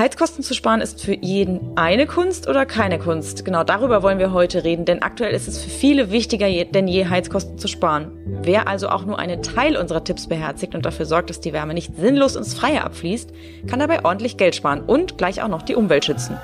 Heizkosten 0.00 0.42
zu 0.42 0.54
sparen 0.54 0.80
ist 0.80 1.02
für 1.02 1.14
jeden 1.14 1.76
eine 1.76 2.06
Kunst 2.06 2.48
oder 2.48 2.64
keine 2.64 2.98
Kunst? 2.98 3.44
Genau 3.44 3.64
darüber 3.64 4.02
wollen 4.02 4.18
wir 4.18 4.32
heute 4.32 4.64
reden, 4.64 4.86
denn 4.86 5.02
aktuell 5.02 5.34
ist 5.34 5.46
es 5.46 5.62
für 5.62 5.68
viele 5.68 6.10
wichtiger 6.10 6.48
denn 6.48 6.88
je, 6.88 7.04
Heizkosten 7.04 7.58
zu 7.58 7.68
sparen. 7.68 8.10
Wer 8.42 8.66
also 8.66 8.88
auch 8.88 9.04
nur 9.04 9.18
einen 9.18 9.42
Teil 9.42 9.76
unserer 9.76 10.02
Tipps 10.02 10.26
beherzigt 10.26 10.74
und 10.74 10.86
dafür 10.86 11.04
sorgt, 11.04 11.28
dass 11.28 11.42
die 11.42 11.52
Wärme 11.52 11.74
nicht 11.74 11.94
sinnlos 11.96 12.34
ins 12.34 12.54
Freie 12.54 12.82
abfließt, 12.82 13.30
kann 13.66 13.78
dabei 13.78 14.02
ordentlich 14.02 14.38
Geld 14.38 14.56
sparen 14.56 14.80
und 14.80 15.18
gleich 15.18 15.42
auch 15.42 15.48
noch 15.48 15.60
die 15.60 15.74
Umwelt 15.74 16.06
schützen. 16.06 16.38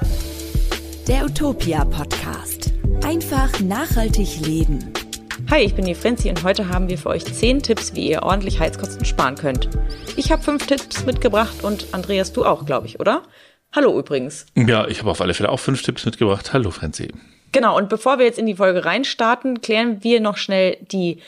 Der 1.08 1.24
Utopia 1.24 1.86
Podcast. 1.86 2.74
Einfach 3.06 3.58
nachhaltig 3.60 4.38
leben. 4.46 4.92
Hi, 5.48 5.60
ich 5.62 5.74
bin 5.74 5.84
die 5.84 5.94
Frenzi 5.94 6.28
und 6.28 6.42
heute 6.42 6.68
haben 6.68 6.88
wir 6.88 6.98
für 6.98 7.08
euch 7.08 7.24
10 7.24 7.62
Tipps, 7.62 7.94
wie 7.94 8.10
ihr 8.10 8.24
ordentlich 8.24 8.58
Heizkosten 8.58 9.04
sparen 9.04 9.36
könnt. 9.36 9.68
Ich 10.16 10.32
habe 10.32 10.42
5 10.42 10.66
Tipps 10.66 11.06
mitgebracht 11.06 11.62
und 11.62 11.86
Andreas, 11.92 12.32
du 12.32 12.44
auch, 12.44 12.66
glaube 12.66 12.86
ich, 12.86 12.98
oder? 12.98 13.22
Hallo 13.76 13.98
übrigens. 13.98 14.46
Ja, 14.54 14.88
ich 14.88 15.00
habe 15.00 15.10
auf 15.10 15.20
alle 15.20 15.34
Fälle 15.34 15.50
auch 15.50 15.60
5 15.60 15.82
Tipps 15.82 16.06
mitgebracht. 16.06 16.54
Hallo 16.54 16.70
Frenzi. 16.70 17.12
Genau, 17.52 17.76
und 17.76 17.90
bevor 17.90 18.18
wir 18.18 18.24
jetzt 18.24 18.38
in 18.38 18.46
die 18.46 18.54
Folge 18.54 18.86
reinstarten, 18.86 19.60
klären 19.60 20.02
wir 20.02 20.20
noch 20.22 20.38
schnell 20.38 20.78
die 20.80 21.20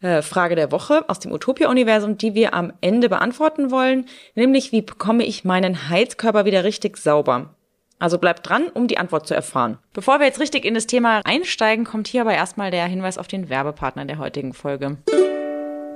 äh, 0.00 0.20
Frage 0.20 0.56
der 0.56 0.72
Woche 0.72 1.08
aus 1.08 1.20
dem 1.20 1.30
Utopia-Universum, 1.30 2.18
die 2.18 2.34
wir 2.34 2.54
am 2.54 2.72
Ende 2.80 3.08
beantworten 3.08 3.70
wollen, 3.70 4.06
nämlich 4.34 4.72
wie 4.72 4.82
bekomme 4.82 5.24
ich 5.24 5.44
meinen 5.44 5.88
Heizkörper 5.88 6.44
wieder 6.44 6.64
richtig 6.64 6.96
sauber? 6.96 7.54
Also 8.00 8.18
bleibt 8.18 8.48
dran, 8.48 8.68
um 8.74 8.88
die 8.88 8.98
Antwort 8.98 9.28
zu 9.28 9.34
erfahren. 9.34 9.78
Bevor 9.92 10.18
wir 10.18 10.26
jetzt 10.26 10.40
richtig 10.40 10.64
in 10.64 10.74
das 10.74 10.88
Thema 10.88 11.20
einsteigen, 11.24 11.84
kommt 11.84 12.08
hier 12.08 12.22
aber 12.22 12.34
erstmal 12.34 12.72
der 12.72 12.86
Hinweis 12.86 13.16
auf 13.16 13.28
den 13.28 13.48
Werbepartner 13.48 14.06
der 14.06 14.18
heutigen 14.18 14.54
Folge. 14.54 14.98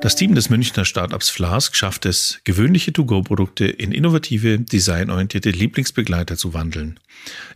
Das 0.02 0.14
Team 0.14 0.34
des 0.34 0.50
Münchner 0.50 0.84
Startups 0.84 1.30
Flask 1.30 1.74
schafft 1.74 2.04
es, 2.04 2.40
gewöhnliche 2.44 2.92
To-Go-Produkte 2.92 3.66
in 3.66 3.92
innovative, 3.92 4.58
designorientierte 4.60 5.50
Lieblingsbegleiter 5.50 6.36
zu 6.36 6.52
wandeln. 6.52 7.00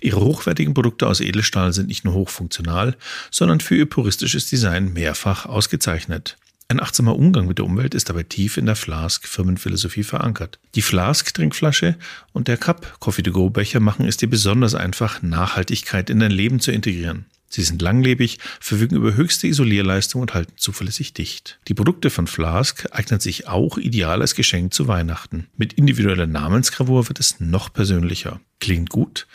Ihre 0.01 0.21
hochwertigen 0.21 0.73
Produkte 0.75 1.07
aus 1.07 1.21
Edelstahl 1.21 1.73
sind 1.73 1.89
nicht 1.89 2.05
nur 2.05 2.15
hochfunktional, 2.15 2.97
sondern 3.31 3.61
für 3.61 3.77
ihr 3.77 3.87
puristisches 3.87 4.49
Design 4.49 4.93
mehrfach 4.95 5.47
ausgezeichnet. 5.47 6.39
Ein 6.69 6.81
achtsamer 6.81 7.17
Umgang 7.17 7.47
mit 7.47 7.59
der 7.59 7.67
Umwelt 7.67 7.95
ist 7.95 8.09
dabei 8.09 8.23
tief 8.23 8.57
in 8.57 8.67
der 8.67 8.77
Flask-Firmenphilosophie 8.77 10.05
verankert. 10.05 10.59
Die 10.77 10.83
Flask-Trinkflasche 10.83 11.97
und 12.33 12.49
der 12.49 12.57
Cup 12.57 13.01
Coffee-to-Go-Becher 13.01 13.81
machen 13.81 14.07
es 14.07 14.17
dir 14.17 14.31
besonders 14.31 14.75
einfach, 14.75 15.21
Nachhaltigkeit 15.21 16.09
in 16.09 16.21
dein 16.21 16.31
Leben 16.31 16.61
zu 16.61 16.73
integrieren. 16.73 17.27
Sie 17.53 17.63
sind 17.63 17.83
langlebig, 17.83 18.39
verfügen 18.61 18.95
über 18.95 19.15
höchste 19.15 19.49
Isolierleistung 19.49 20.23
und 20.23 20.35
halten 20.35 20.53
zuverlässig 20.57 21.15
dicht. 21.15 21.59
Die 21.67 21.75
Produkte 21.75 22.09
von 22.09 22.29
Flask 22.29 22.87
eignen 22.93 23.19
sich 23.19 23.49
auch 23.49 23.77
ideal 23.77 24.21
als 24.21 24.37
Geschenk 24.37 24.73
zu 24.73 24.87
Weihnachten. 24.87 25.49
Mit 25.57 25.73
individueller 25.73 26.29
Namensgravur 26.29 27.09
wird 27.09 27.19
es 27.19 27.41
noch 27.41 27.73
persönlicher. 27.73 28.41
Klingt 28.61 28.91
gut? 28.91 29.27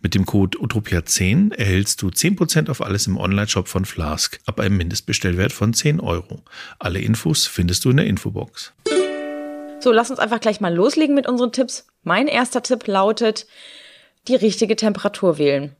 Mit 0.00 0.14
dem 0.14 0.24
Code 0.24 0.58
Utopia10 0.58 1.52
erhältst 1.52 2.00
du 2.00 2.08
10% 2.08 2.70
auf 2.70 2.80
alles 2.80 3.08
im 3.08 3.16
Onlineshop 3.16 3.66
von 3.66 3.84
Flask 3.84 4.38
ab 4.46 4.60
einem 4.60 4.76
Mindestbestellwert 4.76 5.52
von 5.52 5.74
10 5.74 5.98
Euro. 5.98 6.44
Alle 6.78 7.00
Infos 7.00 7.46
findest 7.46 7.84
du 7.84 7.90
in 7.90 7.96
der 7.96 8.06
Infobox. 8.06 8.72
So, 9.80 9.90
lass 9.90 10.10
uns 10.10 10.20
einfach 10.20 10.40
gleich 10.40 10.60
mal 10.60 10.72
loslegen 10.72 11.16
mit 11.16 11.26
unseren 11.26 11.50
Tipps. 11.50 11.88
Mein 12.04 12.28
erster 12.28 12.62
Tipp 12.62 12.86
lautet, 12.86 13.46
die 14.28 14.36
richtige 14.36 14.76
Temperatur 14.76 15.38
wählen. 15.38 15.74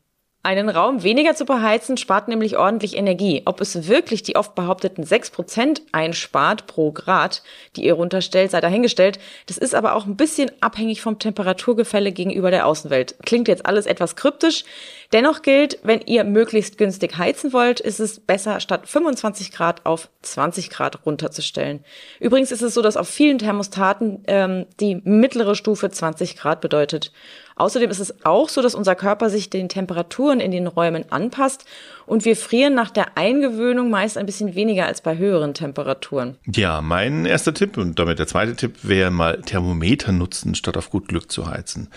Einen 0.45 0.69
Raum 0.69 1.03
weniger 1.03 1.34
zu 1.34 1.47
beheizen 1.47 1.97
spart 1.97 2.28
nämlich 2.28 2.59
ordentlich 2.59 2.98
Energie. 2.98 3.41
Ob 3.47 3.62
es 3.62 3.89
wirklich 3.89 4.23
die 4.23 4.37
oft 4.37 4.55
behaupteten 4.55 5.03
6% 5.03 5.81
einspart 5.91 6.67
pro 6.67 6.92
Grad, 6.92 7.42
die 7.77 7.87
ihr 7.87 7.95
runterstellt, 7.95 8.50
sei 8.50 8.61
dahingestellt. 8.61 9.19
Das 9.47 9.56
ist 9.56 9.75
aber 9.75 9.95
auch 9.95 10.05
ein 10.05 10.17
bisschen 10.17 10.50
abhängig 10.61 11.00
vom 11.00 11.19
Temperaturgefälle 11.19 12.12
gegenüber 12.12 12.50
der 12.50 12.67
Außenwelt. 12.67 13.15
Klingt 13.25 13.48
jetzt 13.48 13.65
alles 13.65 13.87
etwas 13.87 14.17
kryptisch. 14.17 14.67
Dennoch 15.15 15.43
gilt, 15.43 15.79
wenn 15.84 16.01
ihr 16.01 16.25
möglichst 16.25 16.77
günstig 16.77 17.17
heizen 17.19 17.53
wollt, 17.53 17.79
ist 17.79 18.01
es 18.01 18.19
besser, 18.19 18.59
statt 18.59 18.89
25 18.89 19.53
Grad 19.53 19.87
auf 19.87 20.09
20 20.23 20.71
Grad 20.71 21.06
runterzustellen. 21.06 21.84
Übrigens 22.19 22.50
ist 22.50 22.62
es 22.62 22.75
so, 22.75 22.83
dass 22.83 22.97
auf 22.97 23.09
vielen 23.09 23.38
Thermostaten 23.38 24.25
ähm, 24.27 24.66
die 24.81 24.97
mittlere 25.05 25.55
Stufe 25.55 25.88
20 25.88 26.37
Grad 26.37 26.61
bedeutet. 26.61 27.12
Außerdem 27.55 27.91
ist 27.91 28.00
es 28.00 28.27
auch 28.27 28.49
so, 28.49 28.61
dass 28.61 28.75
unser 28.75 28.97
Körper 28.97 29.31
sich 29.31 29.50
den 29.50 29.69
Temperaturen 29.69 30.41
in 30.41 30.50
den 30.50 30.66
Räumen 30.66 31.05
anpasst 31.12 31.65
und 32.06 32.25
wir 32.25 32.37
frieren 32.37 32.75
nach 32.75 32.91
der 32.91 33.16
Eingewöhnung 33.16 33.91
meist 33.91 34.19
ein 34.19 34.26
bisschen 34.26 34.54
weniger 34.54 34.87
als 34.87 35.00
bei 35.00 35.16
höheren 35.16 35.54
Temperaturen. 35.54 36.37
Ja, 36.47 36.81
mein 36.81 37.26
erster 37.26 37.54
Tipp 37.54 37.76
und 37.76 37.98
damit 37.98 38.19
der 38.19 38.26
zweite 38.26 38.54
Tipp 38.56 38.76
wäre 38.82 39.10
mal 39.10 39.41
Thermometer 39.42 40.12
nutzen, 40.12 40.54
statt 40.54 40.76
auf 40.76 40.91
gut 40.91 41.09
Glück 41.09 41.31
zu 41.31 41.48
heizen. 41.48 41.88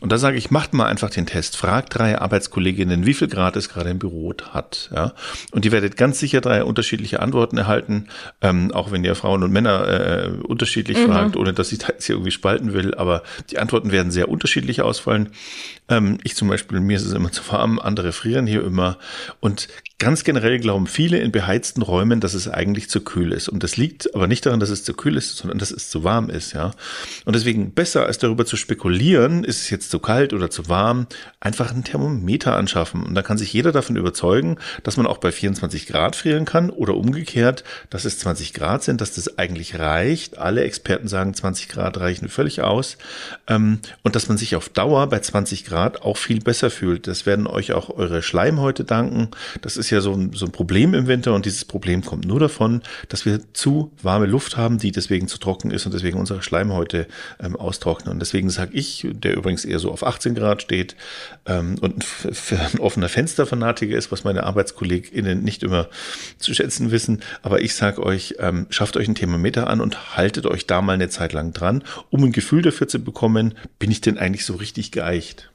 Und 0.00 0.12
da 0.12 0.18
sage 0.18 0.36
ich, 0.36 0.50
macht 0.50 0.74
mal 0.74 0.86
einfach 0.86 1.10
den 1.10 1.26
Test. 1.26 1.56
Fragt 1.56 1.96
drei 1.98 2.18
Arbeitskolleginnen, 2.18 3.06
wie 3.06 3.14
viel 3.14 3.28
Grad 3.28 3.56
es 3.56 3.68
gerade 3.68 3.90
im 3.90 3.98
Büro 3.98 4.26
hat. 4.50 4.90
Ja? 4.94 5.12
Und 5.52 5.64
ihr 5.64 5.72
werdet 5.72 5.96
ganz 5.96 6.18
sicher 6.18 6.40
drei 6.40 6.64
unterschiedliche 6.64 7.20
Antworten 7.20 7.58
erhalten, 7.58 8.08
ähm, 8.40 8.72
auch 8.72 8.90
wenn 8.90 9.04
ihr 9.04 9.14
Frauen 9.14 9.42
und 9.42 9.52
Männer 9.52 9.88
äh, 9.88 10.28
unterschiedlich 10.42 10.98
mhm. 10.98 11.06
fragt, 11.06 11.36
ohne 11.36 11.52
dass 11.52 11.72
ich 11.72 11.78
da 11.78 11.88
jetzt 11.88 12.06
hier 12.06 12.16
irgendwie 12.16 12.32
spalten 12.32 12.72
will. 12.72 12.94
Aber 12.94 13.22
die 13.50 13.58
Antworten 13.58 13.92
werden 13.92 14.10
sehr 14.10 14.28
unterschiedlich 14.28 14.82
ausfallen. 14.82 15.30
Ähm, 15.88 16.18
ich 16.24 16.34
zum 16.34 16.48
Beispiel, 16.48 16.80
mir 16.80 16.96
ist 16.96 17.04
es 17.04 17.12
immer 17.12 17.30
zu 17.32 17.42
warm, 17.50 17.78
andere 17.78 18.12
frieren 18.12 18.46
hier 18.46 18.64
immer. 18.64 18.98
Und 19.40 19.68
ganz 19.98 20.24
generell 20.24 20.58
glauben 20.58 20.86
viele 20.86 21.18
in 21.18 21.32
beheizten 21.32 21.80
Räumen, 21.80 22.20
dass 22.20 22.34
es 22.34 22.48
eigentlich 22.48 22.90
zu 22.90 23.00
kühl 23.00 23.32
ist. 23.32 23.48
Und 23.48 23.62
das 23.62 23.78
liegt 23.78 24.14
aber 24.14 24.26
nicht 24.26 24.44
daran, 24.44 24.60
dass 24.60 24.68
es 24.68 24.84
zu 24.84 24.92
kühl 24.92 25.16
ist, 25.16 25.38
sondern 25.38 25.58
dass 25.58 25.70
es 25.70 25.88
zu 25.88 26.04
warm 26.04 26.28
ist, 26.28 26.52
ja. 26.52 26.72
Und 27.24 27.34
deswegen 27.34 27.72
besser 27.72 28.04
als 28.04 28.18
darüber 28.18 28.44
zu 28.44 28.58
spekulieren, 28.58 29.42
ist 29.42 29.62
es 29.62 29.70
jetzt 29.70 29.90
zu 29.90 29.98
kalt 29.98 30.34
oder 30.34 30.50
zu 30.50 30.68
warm, 30.68 31.06
einfach 31.40 31.72
ein 31.72 31.82
Thermometer 31.82 32.56
anschaffen. 32.56 33.04
Und 33.04 33.14
da 33.14 33.22
kann 33.22 33.38
sich 33.38 33.54
jeder 33.54 33.72
davon 33.72 33.96
überzeugen, 33.96 34.58
dass 34.82 34.98
man 34.98 35.06
auch 35.06 35.16
bei 35.16 35.32
24 35.32 35.86
Grad 35.86 36.14
frieren 36.14 36.44
kann 36.44 36.68
oder 36.68 36.94
umgekehrt, 36.94 37.64
dass 37.88 38.04
es 38.04 38.18
20 38.18 38.52
Grad 38.52 38.82
sind, 38.82 39.00
dass 39.00 39.14
das 39.14 39.38
eigentlich 39.38 39.78
reicht. 39.78 40.36
Alle 40.36 40.62
Experten 40.64 41.08
sagen, 41.08 41.32
20 41.32 41.68
Grad 41.70 41.98
reichen 41.98 42.28
völlig 42.28 42.60
aus. 42.60 42.98
Ähm, 43.48 43.78
und 44.02 44.14
dass 44.14 44.28
man 44.28 44.36
sich 44.36 44.56
auf 44.56 44.68
Dauer 44.68 45.06
bei 45.06 45.20
20 45.20 45.64
Grad 45.64 46.02
auch 46.02 46.18
viel 46.18 46.40
besser 46.40 46.68
fühlt. 46.68 47.06
Das 47.06 47.24
werden 47.24 47.46
euch 47.46 47.72
auch 47.72 47.88
eure 47.88 48.20
Schleimhäute 48.20 48.84
danken. 48.84 49.30
Das 49.62 49.78
ist 49.78 49.85
ja 49.90 50.00
so 50.00 50.12
ein, 50.12 50.32
so 50.32 50.46
ein 50.46 50.52
Problem 50.52 50.94
im 50.94 51.06
Winter 51.06 51.34
und 51.34 51.46
dieses 51.46 51.64
Problem 51.64 52.04
kommt 52.04 52.26
nur 52.26 52.40
davon, 52.40 52.82
dass 53.08 53.26
wir 53.26 53.40
zu 53.52 53.92
warme 54.02 54.26
Luft 54.26 54.56
haben, 54.56 54.78
die 54.78 54.92
deswegen 54.92 55.28
zu 55.28 55.38
trocken 55.38 55.70
ist 55.70 55.86
und 55.86 55.94
deswegen 55.94 56.18
unsere 56.18 56.42
Schleimhäute 56.42 57.06
ähm, 57.40 57.56
austrocknen. 57.56 58.12
Und 58.12 58.20
deswegen 58.20 58.50
sage 58.50 58.72
ich, 58.74 59.06
der 59.10 59.36
übrigens 59.36 59.64
eher 59.64 59.78
so 59.78 59.90
auf 59.90 60.04
18 60.04 60.34
Grad 60.34 60.62
steht 60.62 60.96
ähm, 61.46 61.76
und 61.80 62.04
für 62.04 62.60
ein 62.60 62.78
offener 62.80 63.08
Fensterfanatiker 63.08 63.96
ist, 63.96 64.12
was 64.12 64.24
meine 64.24 64.44
ArbeitskollegInnen 64.44 65.42
nicht 65.42 65.62
immer 65.62 65.88
zu 66.38 66.54
schätzen 66.54 66.90
wissen. 66.90 67.20
Aber 67.42 67.60
ich 67.60 67.74
sage 67.74 68.02
euch, 68.02 68.36
ähm, 68.38 68.66
schafft 68.70 68.96
euch 68.96 69.08
ein 69.08 69.14
Thermometer 69.14 69.68
an 69.68 69.80
und 69.80 70.16
haltet 70.16 70.46
euch 70.46 70.66
da 70.66 70.82
mal 70.82 70.92
eine 70.92 71.08
Zeit 71.08 71.32
lang 71.32 71.52
dran, 71.52 71.82
um 72.10 72.24
ein 72.24 72.32
Gefühl 72.32 72.62
dafür 72.62 72.88
zu 72.88 72.98
bekommen, 72.98 73.54
bin 73.78 73.90
ich 73.90 74.00
denn 74.00 74.18
eigentlich 74.18 74.44
so 74.44 74.54
richtig 74.54 74.92
geeicht? 74.92 75.50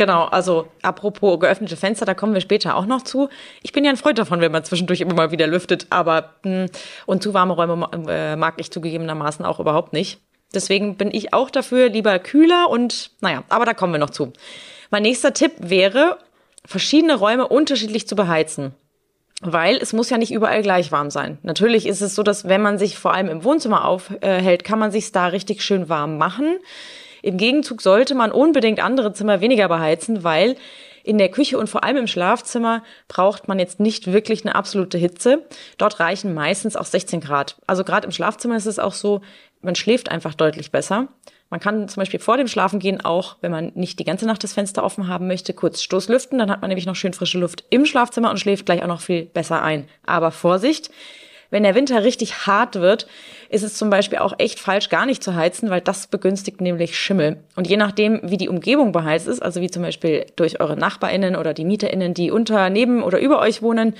Genau, 0.00 0.24
also 0.24 0.66
apropos 0.80 1.38
geöffnete 1.40 1.76
Fenster, 1.76 2.06
da 2.06 2.14
kommen 2.14 2.32
wir 2.32 2.40
später 2.40 2.74
auch 2.74 2.86
noch 2.86 3.02
zu. 3.02 3.28
Ich 3.60 3.72
bin 3.72 3.84
ja 3.84 3.90
ein 3.90 3.98
Freund 3.98 4.18
davon, 4.18 4.40
wenn 4.40 4.50
man 4.50 4.64
zwischendurch 4.64 5.02
immer 5.02 5.12
mal 5.12 5.30
wieder 5.30 5.46
lüftet, 5.46 5.88
aber 5.90 6.36
mh, 6.42 6.50
hm, 6.50 6.66
und 7.04 7.22
zu 7.22 7.34
warme 7.34 7.52
Räume 7.52 7.86
äh, 8.08 8.34
mag 8.34 8.54
ich 8.56 8.70
zugegebenermaßen 8.70 9.44
auch 9.44 9.60
überhaupt 9.60 9.92
nicht. 9.92 10.18
Deswegen 10.54 10.96
bin 10.96 11.10
ich 11.12 11.34
auch 11.34 11.50
dafür 11.50 11.90
lieber 11.90 12.18
kühler 12.18 12.70
und 12.70 13.10
naja, 13.20 13.44
aber 13.50 13.66
da 13.66 13.74
kommen 13.74 13.92
wir 13.92 13.98
noch 13.98 14.08
zu. 14.08 14.32
Mein 14.90 15.02
nächster 15.02 15.34
Tipp 15.34 15.52
wäre, 15.58 16.16
verschiedene 16.64 17.16
Räume 17.16 17.46
unterschiedlich 17.46 18.08
zu 18.08 18.16
beheizen. 18.16 18.72
Weil 19.42 19.76
es 19.76 19.92
muss 19.92 20.08
ja 20.08 20.16
nicht 20.16 20.32
überall 20.32 20.62
gleich 20.62 20.92
warm 20.92 21.10
sein. 21.10 21.36
Natürlich 21.42 21.84
ist 21.84 22.00
es 22.00 22.14
so, 22.14 22.22
dass 22.22 22.48
wenn 22.48 22.62
man 22.62 22.78
sich 22.78 22.96
vor 22.96 23.12
allem 23.12 23.28
im 23.28 23.44
Wohnzimmer 23.44 23.84
aufhält, 23.84 24.64
kann 24.64 24.78
man 24.78 24.92
sich 24.92 25.12
da 25.12 25.26
richtig 25.26 25.60
schön 25.60 25.90
warm 25.90 26.16
machen. 26.16 26.56
Im 27.22 27.36
Gegenzug 27.36 27.82
sollte 27.82 28.14
man 28.14 28.32
unbedingt 28.32 28.82
andere 28.82 29.12
Zimmer 29.12 29.40
weniger 29.40 29.68
beheizen, 29.68 30.24
weil 30.24 30.56
in 31.02 31.18
der 31.18 31.30
Küche 31.30 31.58
und 31.58 31.68
vor 31.68 31.84
allem 31.84 31.96
im 31.96 32.06
Schlafzimmer 32.06 32.82
braucht 33.08 33.48
man 33.48 33.58
jetzt 33.58 33.80
nicht 33.80 34.12
wirklich 34.12 34.44
eine 34.44 34.54
absolute 34.54 34.98
Hitze. 34.98 35.46
Dort 35.78 36.00
reichen 36.00 36.34
meistens 36.34 36.76
auch 36.76 36.84
16 36.84 37.20
Grad. 37.20 37.56
Also 37.66 37.84
gerade 37.84 38.06
im 38.06 38.12
Schlafzimmer 38.12 38.56
ist 38.56 38.66
es 38.66 38.78
auch 38.78 38.92
so, 38.92 39.22
man 39.62 39.74
schläft 39.74 40.10
einfach 40.10 40.34
deutlich 40.34 40.70
besser. 40.70 41.08
Man 41.50 41.58
kann 41.58 41.88
zum 41.88 42.00
Beispiel 42.00 42.20
vor 42.20 42.36
dem 42.36 42.46
Schlafengehen 42.46 43.00
auch, 43.00 43.36
wenn 43.40 43.50
man 43.50 43.72
nicht 43.74 43.98
die 43.98 44.04
ganze 44.04 44.24
Nacht 44.24 44.44
das 44.44 44.52
Fenster 44.52 44.84
offen 44.84 45.08
haben 45.08 45.26
möchte, 45.26 45.52
kurz 45.52 45.82
Stoßlüften. 45.82 46.38
Dann 46.38 46.50
hat 46.50 46.60
man 46.60 46.68
nämlich 46.68 46.86
noch 46.86 46.94
schön 46.94 47.12
frische 47.12 47.38
Luft 47.38 47.64
im 47.70 47.86
Schlafzimmer 47.86 48.30
und 48.30 48.38
schläft 48.38 48.66
gleich 48.66 48.82
auch 48.82 48.88
noch 48.88 49.00
viel 49.00 49.24
besser 49.24 49.62
ein. 49.62 49.88
Aber 50.06 50.30
Vorsicht! 50.30 50.90
Wenn 51.50 51.64
der 51.64 51.74
Winter 51.74 52.04
richtig 52.04 52.46
hart 52.46 52.76
wird, 52.76 53.06
ist 53.48 53.62
es 53.62 53.74
zum 53.74 53.90
Beispiel 53.90 54.18
auch 54.18 54.34
echt 54.38 54.60
falsch, 54.60 54.88
gar 54.88 55.06
nicht 55.06 55.22
zu 55.22 55.34
heizen, 55.34 55.70
weil 55.70 55.80
das 55.80 56.06
begünstigt 56.06 56.60
nämlich 56.60 56.98
Schimmel. 56.98 57.38
Und 57.56 57.66
je 57.66 57.76
nachdem, 57.76 58.20
wie 58.22 58.36
die 58.36 58.48
Umgebung 58.48 58.92
beheizt 58.92 59.26
ist, 59.26 59.42
also 59.42 59.60
wie 59.60 59.70
zum 59.70 59.82
Beispiel 59.82 60.26
durch 60.36 60.60
eure 60.60 60.76
NachbarInnen 60.76 61.36
oder 61.36 61.52
die 61.52 61.64
MieterInnen, 61.64 62.14
die 62.14 62.30
unter, 62.30 62.70
neben 62.70 63.02
oder 63.02 63.18
über 63.18 63.40
euch 63.40 63.62
wohnen, 63.62 63.94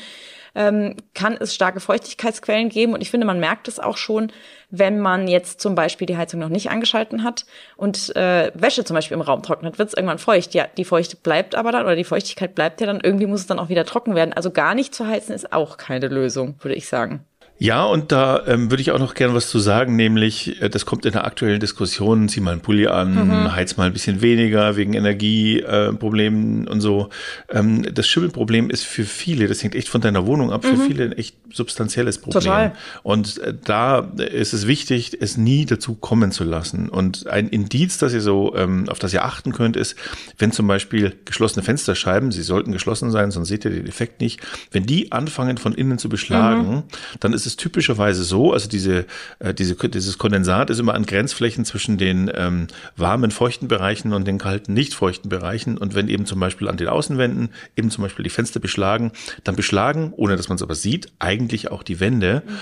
ähm, 0.54 0.96
kann 1.14 1.36
es 1.38 1.54
starke 1.54 1.80
Feuchtigkeitsquellen 1.80 2.68
geben. 2.68 2.94
Und 2.94 3.02
ich 3.02 3.10
finde, 3.10 3.26
man 3.26 3.40
merkt 3.40 3.68
es 3.68 3.78
auch 3.78 3.96
schon, 3.96 4.32
wenn 4.70 5.00
man 5.00 5.28
jetzt 5.28 5.60
zum 5.60 5.74
Beispiel 5.74 6.06
die 6.06 6.16
Heizung 6.16 6.40
noch 6.40 6.48
nicht 6.48 6.70
angeschalten 6.70 7.24
hat 7.24 7.46
und 7.76 8.14
äh, 8.16 8.50
Wäsche 8.54 8.84
zum 8.84 8.94
Beispiel 8.94 9.16
im 9.16 9.20
Raum 9.20 9.42
trocknet, 9.42 9.78
wird 9.78 9.88
es 9.88 9.94
irgendwann 9.94 10.18
feucht. 10.18 10.54
Ja, 10.54 10.66
die 10.76 10.84
Feuchte 10.84 11.16
bleibt 11.16 11.54
aber 11.54 11.72
dann 11.72 11.84
oder 11.84 11.96
die 11.96 12.04
Feuchtigkeit 12.04 12.54
bleibt 12.54 12.80
ja 12.80 12.86
dann. 12.86 13.00
Irgendwie 13.00 13.26
muss 13.26 13.40
es 13.40 13.46
dann 13.46 13.58
auch 13.58 13.68
wieder 13.68 13.84
trocken 13.84 14.14
werden. 14.14 14.32
Also 14.32 14.50
gar 14.50 14.74
nicht 14.74 14.94
zu 14.94 15.06
heizen 15.06 15.32
ist 15.32 15.52
auch 15.52 15.76
keine 15.76 16.08
Lösung, 16.08 16.56
würde 16.60 16.74
ich 16.74 16.88
sagen. 16.88 17.24
Ja, 17.62 17.84
und 17.84 18.10
da 18.10 18.46
ähm, 18.46 18.70
würde 18.70 18.80
ich 18.80 18.90
auch 18.90 18.98
noch 18.98 19.12
gerne 19.12 19.34
was 19.34 19.50
zu 19.50 19.58
sagen, 19.58 19.94
nämlich, 19.94 20.62
äh, 20.62 20.70
das 20.70 20.86
kommt 20.86 21.04
in 21.04 21.12
der 21.12 21.26
aktuellen 21.26 21.60
Diskussion, 21.60 22.26
zieh 22.30 22.40
mal 22.40 22.52
einen 22.52 22.62
Pulli 22.62 22.86
an, 22.86 23.28
mhm. 23.28 23.54
heiz 23.54 23.76
mal 23.76 23.84
ein 23.84 23.92
bisschen 23.92 24.22
weniger 24.22 24.76
wegen 24.76 24.94
Energieproblemen 24.94 26.66
äh, 26.66 26.70
und 26.70 26.80
so. 26.80 27.10
Ähm, 27.50 27.82
das 27.92 28.08
Schimmelproblem 28.08 28.70
ist 28.70 28.86
für 28.86 29.04
viele, 29.04 29.46
das 29.46 29.62
hängt 29.62 29.74
echt 29.74 29.90
von 29.90 30.00
deiner 30.00 30.24
Wohnung 30.24 30.50
ab, 30.50 30.64
mhm. 30.64 30.68
für 30.68 30.76
viele 30.86 31.04
ein 31.04 31.12
echt 31.12 31.36
substanzielles 31.52 32.18
Problem. 32.18 32.44
Total. 32.44 32.72
Und 33.02 33.36
äh, 33.38 33.52
da 33.62 33.98
ist 33.98 34.54
es 34.54 34.66
wichtig, 34.66 35.18
es 35.20 35.36
nie 35.36 35.66
dazu 35.66 35.94
kommen 35.94 36.32
zu 36.32 36.44
lassen. 36.44 36.88
Und 36.88 37.26
ein 37.26 37.48
Indiz, 37.48 37.98
dass 37.98 38.14
ihr 38.14 38.22
so, 38.22 38.56
ähm, 38.56 38.88
auf 38.88 38.98
das 38.98 39.12
ihr 39.12 39.26
achten 39.26 39.52
könnt, 39.52 39.76
ist, 39.76 39.96
wenn 40.38 40.50
zum 40.50 40.66
Beispiel 40.66 41.14
geschlossene 41.26 41.62
Fensterscheiben, 41.62 42.32
sie 42.32 42.42
sollten 42.42 42.72
geschlossen 42.72 43.10
sein, 43.10 43.30
sonst 43.30 43.48
seht 43.48 43.66
ihr 43.66 43.70
den 43.70 43.86
Effekt 43.86 44.22
nicht, 44.22 44.40
wenn 44.70 44.86
die 44.86 45.12
anfangen 45.12 45.58
von 45.58 45.74
innen 45.74 45.98
zu 45.98 46.08
beschlagen, 46.08 46.70
mhm. 46.70 46.82
dann 47.20 47.34
ist 47.34 47.44
es 47.44 47.49
typischerweise 47.56 48.24
so, 48.24 48.52
also 48.52 48.68
diese, 48.68 49.06
äh, 49.38 49.54
diese, 49.54 49.74
dieses 49.74 50.18
Kondensat 50.18 50.70
ist 50.70 50.78
immer 50.78 50.94
an 50.94 51.06
Grenzflächen 51.06 51.64
zwischen 51.64 51.98
den 51.98 52.30
ähm, 52.34 52.66
warmen, 52.96 53.30
feuchten 53.30 53.68
Bereichen 53.68 54.12
und 54.12 54.26
den 54.26 54.38
kalten, 54.38 54.74
nicht 54.74 54.94
feuchten 54.94 55.28
Bereichen. 55.28 55.78
Und 55.78 55.94
wenn 55.94 56.08
eben 56.08 56.26
zum 56.26 56.40
Beispiel 56.40 56.68
an 56.68 56.76
den 56.76 56.88
Außenwänden 56.88 57.50
eben 57.76 57.90
zum 57.90 58.02
Beispiel 58.02 58.22
die 58.22 58.30
Fenster 58.30 58.60
beschlagen, 58.60 59.12
dann 59.44 59.56
beschlagen, 59.56 60.12
ohne 60.16 60.36
dass 60.36 60.48
man 60.48 60.56
es 60.56 60.62
aber 60.62 60.74
sieht, 60.74 61.08
eigentlich 61.18 61.70
auch 61.70 61.82
die 61.82 62.00
Wände. 62.00 62.42
Mhm. 62.46 62.52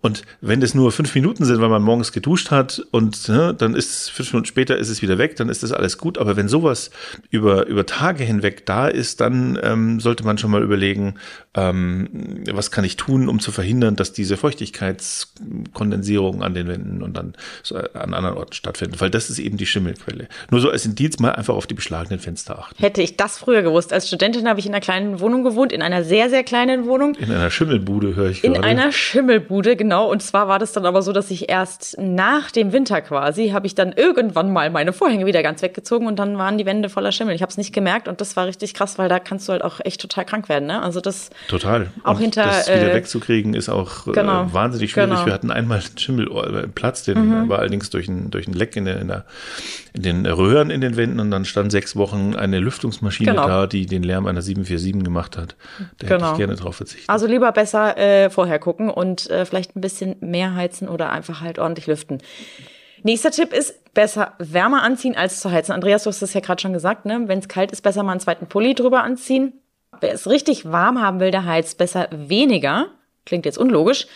Und 0.00 0.22
wenn 0.40 0.60
das 0.60 0.74
nur 0.74 0.92
fünf 0.92 1.12
Minuten 1.14 1.44
sind, 1.44 1.60
weil 1.60 1.68
man 1.68 1.82
morgens 1.82 2.12
geduscht 2.12 2.50
hat 2.52 2.80
und 2.92 3.28
ne, 3.28 3.52
dann 3.52 3.74
ist 3.74 4.10
fünf 4.10 4.32
Minuten 4.32 4.46
später 4.46 4.78
ist 4.78 4.90
es 4.90 5.02
wieder 5.02 5.18
weg, 5.18 5.34
dann 5.36 5.48
ist 5.48 5.64
das 5.64 5.72
alles 5.72 5.98
gut. 5.98 6.18
Aber 6.18 6.36
wenn 6.36 6.46
sowas 6.48 6.92
über, 7.30 7.66
über 7.66 7.84
Tage 7.84 8.22
hinweg 8.22 8.64
da 8.64 8.86
ist, 8.86 9.20
dann 9.20 9.58
ähm, 9.62 9.98
sollte 9.98 10.24
man 10.24 10.38
schon 10.38 10.52
mal 10.52 10.62
überlegen, 10.62 11.16
ähm, 11.54 12.44
was 12.50 12.70
kann 12.70 12.84
ich 12.84 12.96
tun, 12.96 13.28
um 13.28 13.40
zu 13.40 13.50
verhindern, 13.50 13.96
dass 13.96 14.12
diese 14.12 14.36
Feuchtigkeitskondensierung 14.36 16.44
an 16.44 16.54
den 16.54 16.68
Wänden 16.68 17.02
und 17.02 17.16
dann 17.16 17.34
so 17.64 17.74
an 17.76 18.14
anderen 18.14 18.36
Orten 18.36 18.52
stattfinden, 18.52 19.00
weil 19.00 19.10
das 19.10 19.30
ist 19.30 19.40
eben 19.40 19.56
die 19.56 19.66
Schimmelquelle. 19.66 20.28
Nur 20.50 20.60
so 20.60 20.70
als 20.70 20.86
Indiz 20.86 21.18
mal 21.18 21.32
einfach 21.32 21.54
auf 21.54 21.66
die 21.66 21.74
beschlagenen 21.74 22.20
Fenster 22.20 22.60
achten. 22.60 22.76
Hätte 22.78 23.02
ich 23.02 23.16
das 23.16 23.38
früher 23.38 23.62
gewusst. 23.62 23.92
Als 23.92 24.06
Studentin 24.06 24.48
habe 24.48 24.60
ich 24.60 24.66
in 24.66 24.72
einer 24.72 24.80
kleinen 24.80 25.18
Wohnung 25.18 25.42
gewohnt, 25.42 25.72
in 25.72 25.82
einer 25.82 26.04
sehr, 26.04 26.30
sehr 26.30 26.44
kleinen 26.44 26.86
Wohnung. 26.86 27.16
In 27.16 27.32
einer 27.32 27.50
Schimmelbude 27.50 28.14
höre 28.14 28.30
ich 28.30 28.44
in 28.44 28.52
gerade. 28.52 28.68
In 28.68 28.78
einer 28.78 28.92
Schimmelbude, 28.92 29.74
genau. 29.74 29.87
Und 29.96 30.22
zwar 30.22 30.48
war 30.48 30.58
das 30.58 30.72
dann 30.72 30.86
aber 30.86 31.02
so, 31.02 31.12
dass 31.12 31.30
ich 31.30 31.48
erst 31.48 31.96
nach 31.98 32.50
dem 32.50 32.72
Winter 32.72 33.00
quasi, 33.00 33.50
habe 33.50 33.66
ich 33.66 33.74
dann 33.74 33.92
irgendwann 33.92 34.52
mal 34.52 34.70
meine 34.70 34.92
Vorhänge 34.92 35.26
wieder 35.26 35.42
ganz 35.42 35.62
weggezogen 35.62 36.06
und 36.06 36.18
dann 36.18 36.38
waren 36.38 36.58
die 36.58 36.66
Wände 36.66 36.88
voller 36.88 37.12
Schimmel. 37.12 37.34
Ich 37.34 37.42
habe 37.42 37.50
es 37.50 37.56
nicht 37.56 37.72
gemerkt 37.72 38.08
und 38.08 38.20
das 38.20 38.36
war 38.36 38.46
richtig 38.46 38.74
krass, 38.74 38.98
weil 38.98 39.08
da 39.08 39.18
kannst 39.18 39.48
du 39.48 39.52
halt 39.52 39.62
auch 39.62 39.80
echt 39.84 40.00
total 40.00 40.24
krank 40.24 40.48
werden. 40.48 40.66
Ne? 40.66 40.82
Also 40.82 41.00
das 41.00 41.30
Total. 41.48 41.88
Auch 42.04 42.14
und 42.14 42.20
hinter. 42.20 42.44
Das 42.44 42.68
wieder 42.68 42.92
äh, 42.92 42.94
wegzukriegen 42.94 43.54
ist 43.54 43.68
auch 43.68 44.06
äh, 44.06 44.12
genau, 44.12 44.44
äh, 44.44 44.52
wahnsinnig 44.52 44.92
schwierig. 44.92 45.10
Genau. 45.10 45.26
Wir 45.26 45.32
hatten 45.32 45.50
einmal 45.50 45.82
Schimmelplatz, 45.96 47.04
den 47.04 47.42
mhm. 47.44 47.48
war 47.48 47.60
allerdings 47.60 47.90
durch 47.90 48.08
ein, 48.08 48.30
durch 48.30 48.46
ein 48.46 48.52
Leck 48.52 48.76
in, 48.76 48.84
der, 48.84 49.00
in, 49.00 49.08
der, 49.08 49.24
in 49.94 50.02
den 50.02 50.26
Röhren 50.26 50.70
in 50.70 50.80
den 50.80 50.96
Wänden 50.96 51.20
und 51.20 51.30
dann 51.30 51.44
stand 51.44 51.72
sechs 51.72 51.96
Wochen 51.96 52.34
eine 52.34 52.58
Lüftungsmaschine 52.58 53.30
genau. 53.30 53.46
da, 53.46 53.66
die 53.66 53.86
den 53.86 54.02
Lärm 54.02 54.26
einer 54.26 54.42
747 54.42 55.04
gemacht 55.04 55.36
hat. 55.36 55.56
Da 55.98 56.06
genau. 56.06 56.26
hätte 56.26 56.32
ich 56.32 56.38
gerne 56.38 56.56
drauf 56.56 56.76
verzichtet. 56.76 57.08
Also 57.08 57.26
lieber 57.26 57.52
besser 57.52 57.96
äh, 57.96 58.30
vorher 58.30 58.58
gucken 58.58 58.90
und 58.90 59.30
äh, 59.30 59.44
vielleicht 59.44 59.77
ein 59.78 59.80
bisschen 59.80 60.16
mehr 60.20 60.54
heizen 60.54 60.88
oder 60.88 61.10
einfach 61.10 61.40
halt 61.40 61.58
ordentlich 61.58 61.86
lüften. 61.86 62.18
Nächster 63.02 63.30
Tipp 63.30 63.52
ist, 63.52 63.92
besser 63.94 64.34
wärmer 64.38 64.82
anziehen 64.82 65.16
als 65.16 65.40
zu 65.40 65.50
heizen. 65.50 65.72
Andreas, 65.72 66.04
du 66.04 66.10
hast 66.10 66.22
das 66.22 66.34
ja 66.34 66.40
gerade 66.40 66.60
schon 66.60 66.72
gesagt, 66.72 67.04
ne? 67.04 67.24
Wenn 67.26 67.38
es 67.38 67.48
kalt 67.48 67.72
ist, 67.72 67.82
besser 67.82 68.02
mal 68.02 68.12
einen 68.12 68.20
zweiten 68.20 68.46
Pulli 68.46 68.74
drüber 68.74 69.02
anziehen. 69.02 69.54
Wer 70.00 70.12
es 70.12 70.28
richtig 70.28 70.70
warm 70.70 71.00
haben 71.00 71.20
will, 71.20 71.30
der 71.30 71.44
heizt 71.44 71.78
besser 71.78 72.08
weniger. 72.12 72.86
Klingt 73.24 73.46
jetzt 73.46 73.58
unlogisch. 73.58 74.06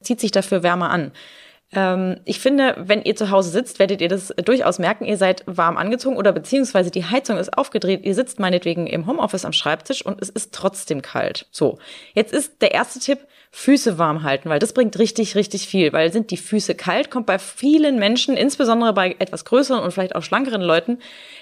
Zieht 0.00 0.20
sich 0.20 0.30
dafür 0.30 0.62
wärmer 0.62 0.90
an. 0.90 1.12
Ähm, 1.72 2.20
ich 2.24 2.40
finde, 2.40 2.74
wenn 2.78 3.02
ihr 3.02 3.14
zu 3.14 3.30
Hause 3.30 3.50
sitzt, 3.50 3.78
werdet 3.78 4.00
ihr 4.00 4.08
das 4.08 4.34
durchaus 4.44 4.78
merken. 4.78 5.04
Ihr 5.04 5.16
seid 5.16 5.44
warm 5.46 5.76
angezogen 5.76 6.16
oder 6.16 6.32
beziehungsweise 6.32 6.90
die 6.90 7.04
Heizung 7.04 7.36
ist 7.36 7.56
aufgedreht. 7.56 8.04
Ihr 8.04 8.14
sitzt 8.14 8.40
meinetwegen 8.40 8.86
im 8.86 9.06
Homeoffice 9.06 9.44
am 9.44 9.52
Schreibtisch 9.52 10.04
und 10.04 10.20
es 10.20 10.30
ist 10.30 10.52
trotzdem 10.52 11.02
kalt. 11.02 11.46
So. 11.50 11.78
Jetzt 12.14 12.32
ist 12.32 12.62
der 12.62 12.72
erste 12.72 12.98
Tipp, 12.98 13.20
Füße 13.52 13.98
warm 13.98 14.22
halten, 14.22 14.48
weil 14.48 14.60
das 14.60 14.72
bringt 14.72 14.96
richtig, 14.98 15.34
richtig 15.34 15.66
viel. 15.66 15.92
Weil 15.92 16.12
sind 16.12 16.30
die 16.30 16.36
Füße 16.36 16.76
kalt, 16.76 17.10
kommt 17.10 17.26
bei 17.26 17.38
vielen 17.38 17.98
Menschen, 17.98 18.36
insbesondere 18.36 18.92
bei 18.92 19.16
etwas 19.18 19.44
größeren 19.44 19.82
und 19.82 19.92
vielleicht 19.92 20.14
auch 20.14 20.22
schlankeren 20.22 20.62
Leuten, 20.62 20.98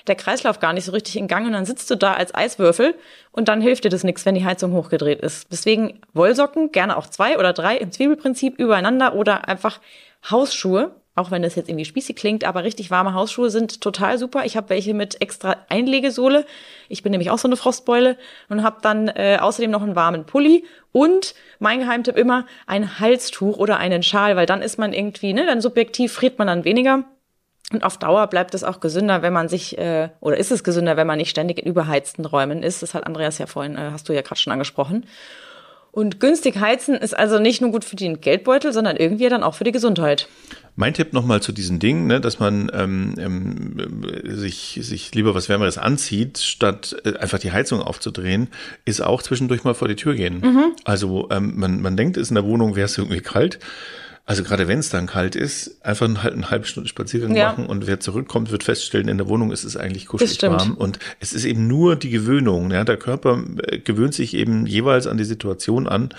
der 0.07 0.15
Kreislauf 0.15 0.59
gar 0.59 0.73
nicht 0.73 0.85
so 0.85 0.93
richtig 0.93 1.17
in 1.17 1.29
Gang 1.29 1.47
und 1.47 1.53
dann 1.53 1.67
sitzt 1.67 1.91
du 1.91 1.97
da 1.97 2.15
als 2.15 2.35
Eiswürfel 2.35 2.95
und 3.31 3.49
dann 3.49 3.61
hilft 3.61 3.85
dir 3.85 3.91
das 3.91 4.05
nichts, 4.05 4.25
wenn 4.25 4.35
die 4.35 4.45
Heizung 4.45 4.73
hochgedreht 4.73 5.21
ist. 5.21 5.53
Deswegen 5.53 6.01
Wollsocken, 6.15 6.73
gerne 6.73 6.97
auch 6.97 7.09
zwei 7.09 7.39
oder 7.39 7.53
drei 7.53 7.77
im 7.77 7.93
Zwiebelprinzip 7.93 8.59
übereinander 8.59 9.15
oder 9.15 9.47
einfach 9.47 9.81
Hausschuhe, 10.31 10.93
auch 11.19 11.31
wenn 11.31 11.43
das 11.43 11.55
jetzt 11.55 11.69
irgendwie 11.69 11.85
spießig 11.85 12.17
klingt, 12.17 12.45
aber 12.45 12.65
richtig 12.65 12.91
warme 12.91 13.15
Hausschuhe 13.15 13.51
sind 13.51 13.81
total 13.81 14.19
super. 14.19 14.45
Ich 14.45 14.57
habe 14.57 14.71
welche 14.71 14.95
mit 14.95 15.21
extra 15.21 15.57
Einlegesohle. 15.69 16.47
Ich 16.89 17.03
bin 17.03 17.11
nämlich 17.11 17.31
auch 17.31 17.39
so 17.39 17.49
eine 17.49 17.57
Frostbeule 17.57 18.17
und 18.49 18.63
habe 18.63 18.79
dann 18.83 19.09
äh, 19.09 19.39
außerdem 19.41 19.71
noch 19.71 19.83
einen 19.83 19.97
warmen 19.97 20.25
Pulli 20.25 20.65
und 20.93 21.35
mein 21.59 21.81
Geheimtipp 21.81 22.17
immer 22.17 22.47
ein 22.67 22.99
Halstuch 22.99 23.59
oder 23.59 23.79
einen 23.79 24.03
Schal, 24.03 24.37
weil 24.37 24.47
dann 24.47 24.63
ist 24.63 24.79
man 24.79 24.93
irgendwie, 24.93 25.33
ne, 25.33 25.45
dann 25.47 25.61
subjektiv 25.61 26.13
friert 26.13 26.39
man 26.39 26.47
dann 26.47 26.65
weniger. 26.65 27.05
Und 27.71 27.85
auf 27.85 27.99
Dauer 27.99 28.27
bleibt 28.29 28.55
es 28.55 28.65
auch 28.65 28.81
gesünder, 28.81 29.21
wenn 29.21 29.33
man 29.33 29.49
sich, 29.49 29.77
äh, 29.77 30.09
oder 30.21 30.39
ist 30.39 30.51
es 30.51 30.65
gesünder, 30.65 30.97
wenn 30.97 31.07
man 31.07 31.19
nicht 31.19 31.29
ständig 31.29 31.59
in 31.59 31.67
überheizten 31.67 32.25
Räumen 32.25 32.63
ist. 32.63 32.83
Das 32.83 32.95
hat 32.95 33.07
Andreas 33.07 33.37
ja 33.37 33.47
vorhin, 33.47 33.77
äh, 33.77 33.91
hast 33.93 34.09
du 34.09 34.15
ja 34.15 34.23
gerade 34.23 34.41
schon 34.41 34.53
angesprochen. 34.53 35.05
Und 35.99 36.21
günstig 36.21 36.61
heizen 36.61 36.95
ist 36.95 37.13
also 37.13 37.41
nicht 37.41 37.61
nur 37.61 37.73
gut 37.73 37.85
für 37.85 37.97
den 37.97 38.21
Geldbeutel, 38.21 38.73
sondern 38.73 38.97
irgendwie 38.97 39.29
dann 39.29 39.43
auch 39.43 39.55
für 39.57 39.65
die 39.65 39.73
Gesundheit. 39.73 40.29
Mein 40.77 40.95
Tipp 40.95 41.13
nochmal 41.13 41.43
zu 41.43 41.51
diesen 41.51 41.81
Dingen, 41.81 42.07
ne, 42.07 42.21
dass 42.21 42.39
man 42.39 42.71
ähm, 42.73 43.17
ähm, 43.19 44.05
sich, 44.23 44.79
sich 44.81 45.13
lieber 45.17 45.35
was 45.35 45.49
Wärmeres 45.49 45.77
anzieht, 45.77 46.39
statt 46.39 46.95
äh, 47.05 47.17
einfach 47.17 47.41
die 47.41 47.51
Heizung 47.51 47.83
aufzudrehen, 47.83 48.47
ist 48.85 49.01
auch 49.01 49.23
zwischendurch 49.23 49.65
mal 49.65 49.75
vor 49.75 49.89
die 49.89 49.97
Tür 49.97 50.15
gehen. 50.15 50.39
Mhm. 50.39 50.65
Also 50.85 51.27
ähm, 51.33 51.55
man, 51.57 51.83
man 51.83 51.97
denkt, 51.97 52.17
es 52.17 52.23
ist 52.23 52.31
in 52.31 52.37
der 52.37 52.45
Wohnung, 52.45 52.77
wäre 52.77 52.85
es 52.85 52.97
irgendwie 52.97 53.21
kalt. 53.21 53.59
Also 54.29 54.43
gerade 54.43 54.69
wenn 54.69 54.79
es 54.79 54.91
dann 54.91 55.07
kalt 55.07 55.35
ist, 55.35 55.83
einfach 55.83 56.23
halt 56.23 56.35
eine 56.35 56.51
halbe 56.51 56.67
Stunde 56.67 56.87
Spaziergang 56.87 57.35
ja. 57.35 57.49
machen 57.49 57.65
und 57.65 57.87
wer 57.87 57.99
zurückkommt, 57.99 58.51
wird 58.51 58.63
feststellen, 58.63 59.09
in 59.09 59.17
der 59.17 59.27
Wohnung 59.27 59.53
ist 59.53 59.65
es 59.65 59.75
eigentlich 59.75 60.05
kuschelig 60.05 60.43
warm. 60.43 60.75
Und 60.75 60.99
es 61.19 61.33
ist 61.33 61.47
eben 61.47 61.67
nur 61.67 61.97
die 61.97 62.11
Gewöhnung. 62.11 62.71
Ja, 62.71 62.85
der 62.85 62.99
Körper 62.99 63.43
äh, 63.63 63.79
gewöhnt 63.79 64.13
sich 64.13 64.35
eben 64.35 64.67
jeweils 64.67 65.07
an 65.07 65.17
die 65.17 65.25
Situation 65.25 65.89
an. 65.89 66.11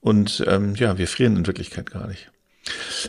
Und 0.00 0.44
ähm, 0.46 0.74
ja, 0.74 0.98
wir 0.98 1.08
frieren 1.08 1.34
in 1.34 1.46
Wirklichkeit 1.46 1.90
gar 1.90 2.06
nicht. 2.08 2.30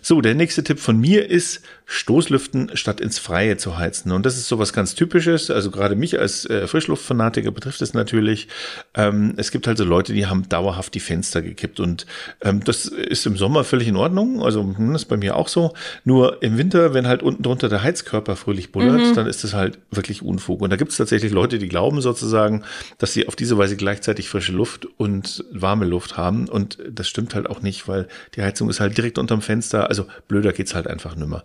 So, 0.01 0.21
der 0.21 0.35
nächste 0.35 0.63
Tipp 0.63 0.79
von 0.79 0.99
mir 0.99 1.29
ist, 1.29 1.61
Stoßlüften 1.89 2.71
statt 2.75 2.99
ins 2.99 3.17
Freie 3.17 3.55
zu 3.55 3.77
heizen. 3.77 4.11
Und 4.11 4.25
das 4.25 4.35
ist 4.35 4.49
sowas 4.49 4.73
ganz 4.73 4.93
Typisches. 4.93 5.49
Also 5.49 5.71
gerade 5.71 5.95
mich 5.95 6.19
als 6.19 6.45
äh, 6.45 6.67
Frischluftfanatiker 6.67 7.51
betrifft 7.51 7.81
es 7.81 7.93
natürlich. 7.93 8.49
Ähm, 8.93 9.35
es 9.37 9.51
gibt 9.51 9.67
halt 9.67 9.77
so 9.77 9.85
Leute, 9.85 10.11
die 10.11 10.25
haben 10.25 10.49
dauerhaft 10.49 10.93
die 10.95 10.99
Fenster 10.99 11.41
gekippt. 11.41 11.79
Und 11.79 12.05
ähm, 12.41 12.61
das 12.65 12.87
ist 12.87 13.25
im 13.25 13.37
Sommer 13.37 13.63
völlig 13.63 13.87
in 13.87 13.95
Ordnung. 13.95 14.43
Also 14.43 14.63
hm, 14.63 14.91
das 14.91 15.03
ist 15.03 15.07
bei 15.07 15.15
mir 15.15 15.37
auch 15.37 15.47
so. 15.47 15.73
Nur 16.03 16.43
im 16.43 16.57
Winter, 16.57 16.93
wenn 16.93 17.07
halt 17.07 17.23
unten 17.23 17.41
drunter 17.41 17.69
der 17.69 17.83
Heizkörper 17.83 18.35
fröhlich 18.35 18.73
bullert, 18.73 18.99
mhm. 18.99 19.13
dann 19.15 19.25
ist 19.25 19.45
das 19.45 19.53
halt 19.53 19.79
wirklich 19.89 20.21
Unfug. 20.21 20.61
Und 20.61 20.71
da 20.71 20.75
gibt 20.75 20.91
es 20.91 20.97
tatsächlich 20.97 21.31
Leute, 21.31 21.57
die 21.57 21.69
glauben 21.69 22.01
sozusagen, 22.01 22.63
dass 22.97 23.13
sie 23.13 23.29
auf 23.29 23.37
diese 23.37 23.57
Weise 23.57 23.77
gleichzeitig 23.77 24.27
frische 24.27 24.51
Luft 24.51 24.85
und 24.97 25.45
warme 25.51 25.85
Luft 25.85 26.17
haben. 26.17 26.49
Und 26.49 26.79
das 26.91 27.07
stimmt 27.07 27.33
halt 27.33 27.49
auch 27.49 27.61
nicht, 27.61 27.87
weil 27.87 28.09
die 28.35 28.41
Heizung 28.41 28.69
ist 28.69 28.81
halt 28.81 28.97
direkt 28.97 29.17
unterm 29.17 29.41
Fenster. 29.47 29.89
Also 29.89 30.05
blöder 30.27 30.53
geht's 30.53 30.75
halt 30.75 30.87
einfach 30.87 31.15
nimmer. 31.15 31.43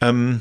Ähm, 0.00 0.40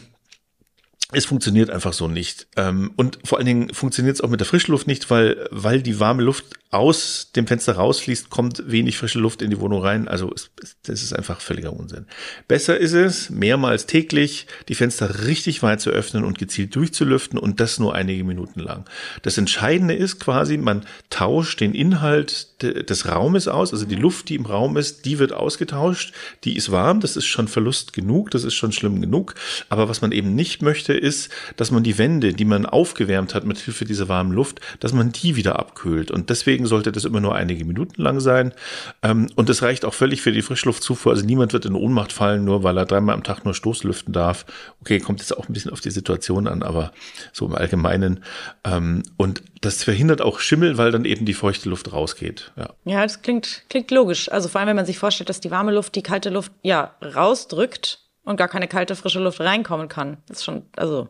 es 1.12 1.26
funktioniert 1.26 1.70
einfach 1.70 1.94
so 1.94 2.08
nicht. 2.08 2.48
Ähm, 2.56 2.92
und 2.96 3.20
vor 3.24 3.38
allen 3.38 3.48
Dingen 3.48 3.74
funktioniert 3.74 4.16
es 4.16 4.22
auch 4.22 4.30
mit 4.30 4.40
der 4.40 4.48
Frischluft 4.48 4.88
nicht, 4.88 5.10
weil, 5.10 5.48
weil 5.52 5.82
die 5.82 6.00
warme 6.00 6.24
Luft 6.24 6.46
aus 6.72 7.32
dem 7.36 7.48
Fenster 7.48 7.74
rausfließt, 7.74 8.30
kommt 8.30 8.64
wenig 8.66 8.98
frische 8.98 9.20
Luft 9.20 9.42
in 9.42 9.50
die 9.50 9.60
Wohnung 9.60 9.82
rein. 9.82 10.08
Also 10.08 10.32
es, 10.34 10.52
das 10.84 11.04
ist 11.04 11.12
einfach 11.12 11.42
völliger 11.42 11.74
Unsinn. 11.74 12.06
Besser 12.48 12.78
ist 12.78 12.94
es, 12.94 13.30
mehrmals 13.30 13.88
täglich 13.88 14.48
die 14.70 14.76
Fenster 14.76 15.26
richtig 15.26 15.64
weit 15.64 15.82
zu 15.82 15.90
öffnen 15.90 16.24
und 16.24 16.40
gezielt 16.40 16.74
durchzulüften 16.74 17.38
und 17.38 17.60
das 17.60 17.78
nur 17.78 17.94
einige 17.94 18.24
Minuten 18.24 18.62
lang. 18.62 18.86
Das 19.22 19.38
Entscheidende 19.38 19.96
ist 19.96 20.22
quasi, 20.22 20.56
man 20.58 20.86
tauscht 21.10 21.60
den 21.60 21.74
Inhalt 21.74 22.62
de, 22.62 22.84
des 22.84 23.06
Raumes 23.06 23.50
aus, 23.50 23.74
also 23.74 23.86
die 23.86 23.96
Luft, 23.96 24.30
die 24.30 24.36
im 24.36 24.46
Raum 24.46 24.78
ist, 24.78 25.04
die 25.04 25.20
wird 25.20 25.34
ausgetauscht, 25.34 26.14
die 26.46 26.56
ist 26.56 26.72
warm, 26.72 27.02
das 27.02 27.18
ist 27.18 27.26
schon 27.26 27.50
Verlust 27.50 27.92
genug, 27.92 28.32
das 28.32 28.46
ist 28.46 28.54
schon 28.54 28.72
schlimm 28.72 29.02
genug. 29.02 29.36
Aber 29.68 29.90
was 29.90 30.02
man 30.02 30.14
eben 30.14 30.36
nicht 30.36 30.62
möchte, 30.62 30.94
ist, 31.02 31.32
dass 31.58 31.72
man 31.72 31.84
die 31.84 31.98
Wände, 31.98 32.34
die 32.34 32.46
man 32.46 32.66
aufgewärmt 32.66 33.36
hat 33.36 33.46
mit 33.46 33.58
Hilfe 33.58 33.86
dieser 33.86 34.08
warmen 34.08 34.32
Luft, 34.32 34.62
dass 34.80 34.94
man 34.94 35.12
die 35.12 35.36
wieder 35.36 35.60
abkühlt. 35.60 36.12
Und 36.12 36.30
deswegen 36.30 36.66
sollte 36.66 36.92
das 36.92 37.06
immer 37.06 37.20
nur 37.20 37.36
einige 37.36 37.66
Minuten 37.66 38.02
lang 38.02 38.20
sein. 38.20 38.54
Ähm, 39.02 39.30
und 39.36 39.50
das 39.50 39.62
reicht 39.62 39.86
auch 39.86 39.94
völlig 39.94 40.22
für 40.22 40.32
die 40.32 40.42
Frischluftzufuhr. 40.42 41.12
Also 41.12 41.26
niemand 41.26 41.54
wird 41.54 41.66
in 41.66 41.76
Ohnmacht 41.76 42.14
fallen, 42.14 42.46
nur 42.46 42.64
weil 42.64 42.78
er 42.78 42.86
dreimal 42.86 43.16
am 43.16 43.24
Tag 43.24 43.44
nur 43.44 43.54
Stoßlüften 43.54 44.14
darf. 44.14 44.46
Okay, 44.82 45.00
kommt 45.00 45.20
jetzt 45.20 45.36
auch 45.36 45.50
ein 45.50 45.54
bisschen 45.54 45.72
auf 45.72 45.82
die 45.82 45.92
Situation 45.92 46.48
an, 46.48 46.64
aber 46.64 46.92
so 47.34 47.46
im 47.46 47.56
Allgemeinen. 47.56 48.24
Ähm, 48.64 49.04
und 49.18 49.44
das 49.62 49.84
verhindert 49.84 50.22
auch 50.22 50.40
Schimmel, 50.40 50.78
weil 50.78 50.92
dann 50.92 51.06
eben 51.06 51.26
die 51.26 51.34
feuchte 51.34 51.70
Luft 51.70 51.92
rausgeht. 51.92 52.52
Ja, 52.56 52.70
ja 52.86 53.04
das 53.04 53.22
klingt, 53.22 53.64
klingt 53.70 53.92
logisch. 53.92 54.32
Also 54.32 54.50
vor 54.50 54.60
allem, 54.60 54.70
wenn 54.70 54.76
man 54.76 54.86
sich 54.86 55.00
vorstellt, 55.00 55.30
dass 55.30 55.40
die 55.40 55.52
warme 55.52 55.72
Luft 55.72 55.96
die 55.96 56.04
kalte 56.04 56.30
Luft 56.30 56.52
ja 56.64 56.96
rausdrückt 57.02 58.00
und 58.24 58.38
gar 58.38 58.48
keine 58.48 58.68
kalte, 58.68 58.96
frische 58.96 59.20
Luft 59.20 59.40
reinkommen 59.40 59.88
kann. 59.88 60.18
Das 60.28 60.40
ist 60.40 60.46
schon, 60.46 60.64
also, 60.76 61.08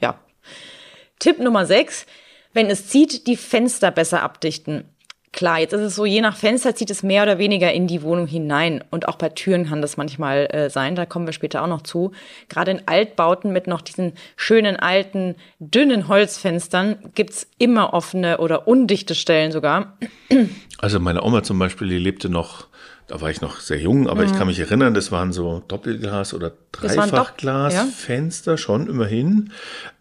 ja. 0.00 0.18
Tipp 1.18 1.38
Nummer 1.38 1.66
6. 1.66 2.06
Wenn 2.52 2.66
es 2.68 2.88
zieht, 2.88 3.26
die 3.26 3.36
Fenster 3.36 3.90
besser 3.90 4.22
abdichten. 4.22 4.84
Klar, 5.32 5.58
jetzt 5.60 5.74
ist 5.74 5.82
es 5.82 5.94
so, 5.94 6.06
je 6.06 6.22
nach 6.22 6.34
Fenster 6.34 6.74
zieht 6.74 6.90
es 6.90 7.02
mehr 7.02 7.22
oder 7.22 7.36
weniger 7.36 7.70
in 7.70 7.86
die 7.86 8.00
Wohnung 8.00 8.26
hinein. 8.26 8.82
Und 8.90 9.06
auch 9.06 9.16
bei 9.16 9.28
Türen 9.28 9.66
kann 9.66 9.82
das 9.82 9.98
manchmal 9.98 10.46
äh, 10.50 10.70
sein. 10.70 10.94
Da 10.94 11.04
kommen 11.04 11.26
wir 11.26 11.34
später 11.34 11.62
auch 11.62 11.66
noch 11.66 11.82
zu. 11.82 12.12
Gerade 12.48 12.70
in 12.70 12.88
Altbauten 12.88 13.52
mit 13.52 13.66
noch 13.66 13.82
diesen 13.82 14.14
schönen 14.36 14.76
alten, 14.76 15.34
dünnen 15.58 16.08
Holzfenstern 16.08 17.10
gibt's 17.14 17.46
immer 17.58 17.92
offene 17.92 18.38
oder 18.38 18.66
undichte 18.66 19.14
Stellen 19.14 19.52
sogar. 19.52 19.98
Also 20.78 21.00
meine 21.00 21.22
Oma 21.22 21.42
zum 21.42 21.58
Beispiel, 21.58 21.88
die 21.88 21.98
lebte 21.98 22.28
noch 22.28 22.66
da 23.06 23.20
war 23.20 23.30
ich 23.30 23.40
noch 23.40 23.60
sehr 23.60 23.78
jung, 23.78 24.08
aber 24.08 24.22
mhm. 24.22 24.32
ich 24.32 24.38
kann 24.38 24.48
mich 24.48 24.58
erinnern, 24.58 24.94
das 24.94 25.12
waren 25.12 25.32
so 25.32 25.62
Doppelglas 25.68 26.34
oder 26.34 26.52
Dreifachglasfenster 26.72 28.52
ja. 28.52 28.58
schon 28.58 28.88
immerhin. 28.88 29.52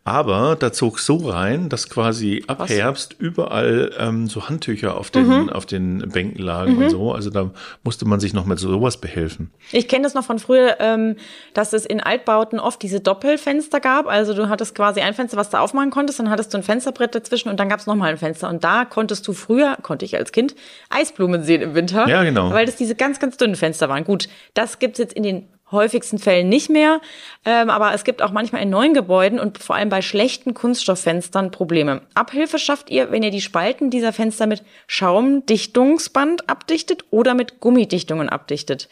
Aber 0.07 0.55
da 0.55 0.71
zog 0.71 0.99
so 0.99 1.15
rein, 1.15 1.67
dass 1.67 1.89
quasi 1.89 2.43
ab 2.45 2.59
Was? 2.59 2.69
Herbst 2.69 3.15
überall 3.17 3.91
ähm, 3.97 4.27
so 4.27 4.47
Handtücher 4.47 4.97
auf 4.97 5.09
den, 5.09 5.27
mhm. 5.27 5.49
auf 5.49 5.65
den 5.65 6.07
Bänken 6.09 6.43
lagen 6.43 6.75
mhm. 6.75 6.83
und 6.83 6.89
so. 6.91 7.11
Also 7.11 7.31
da 7.31 7.49
musste 7.83 8.05
man 8.05 8.19
sich 8.19 8.31
noch 8.31 8.45
mit 8.45 8.59
sowas 8.59 8.97
behelfen. 8.97 9.49
Ich 9.71 9.87
kenne 9.87 10.03
das 10.03 10.13
noch 10.13 10.23
von 10.23 10.37
früher, 10.37 10.75
ähm, 10.79 11.15
dass 11.55 11.73
es 11.73 11.87
in 11.87 12.01
Altbauten 12.01 12.59
oft 12.59 12.83
diese 12.83 12.99
Doppelfenster 12.99 13.79
gab. 13.79 14.05
Also 14.05 14.35
du 14.35 14.47
hattest 14.47 14.75
quasi 14.75 15.01
ein 15.01 15.15
Fenster, 15.15 15.37
was 15.37 15.49
du 15.49 15.59
aufmachen 15.59 15.89
konntest, 15.89 16.19
dann 16.19 16.29
hattest 16.29 16.53
du 16.53 16.59
ein 16.59 16.63
Fensterbrett 16.63 17.15
dazwischen 17.15 17.49
und 17.49 17.59
dann 17.59 17.67
gab 17.67 17.79
es 17.79 17.87
nochmal 17.87 18.11
ein 18.11 18.17
Fenster. 18.17 18.47
Und 18.49 18.63
da 18.63 18.85
konntest 18.85 19.27
du 19.27 19.33
früher, 19.33 19.75
konnte 19.81 20.05
ich 20.05 20.15
als 20.15 20.31
Kind, 20.31 20.55
Eisblumen 20.91 21.43
sehen 21.43 21.63
im 21.63 21.73
Winter. 21.73 22.07
Ja, 22.07 22.23
genau. 22.23 22.51
Weil 22.51 22.67
das 22.67 22.75
diese 22.75 22.93
ganz, 22.97 23.19
ganz 23.19 23.37
dünnen 23.37 23.55
Fenster 23.55 23.89
waren. 23.89 24.03
Gut, 24.03 24.27
das 24.53 24.79
gibt's 24.79 24.99
jetzt 24.99 25.13
in 25.13 25.23
den 25.23 25.47
häufigsten 25.71 26.19
Fällen 26.19 26.49
nicht 26.49 26.69
mehr. 26.69 27.01
Ähm, 27.43 27.69
aber 27.69 27.93
es 27.93 28.03
gibt 28.03 28.21
auch 28.21 28.31
manchmal 28.31 28.61
in 28.61 28.69
neuen 28.69 28.93
Gebäuden 28.93 29.39
und 29.39 29.57
vor 29.57 29.75
allem 29.75 29.89
bei 29.89 30.01
schlechten 30.01 30.53
Kunststofffenstern 30.53 31.51
Probleme. 31.51 32.01
Abhilfe 32.13 32.59
schafft 32.59 32.89
ihr, 32.89 33.11
wenn 33.11 33.23
ihr 33.23 33.31
die 33.31 33.41
Spalten 33.41 33.89
dieser 33.89 34.13
Fenster 34.13 34.47
mit 34.47 34.63
Schaumdichtungsband 34.87 36.49
abdichtet 36.49 37.05
oder 37.11 37.33
mit 37.33 37.59
Gummidichtungen 37.59 38.29
abdichtet. 38.29 38.89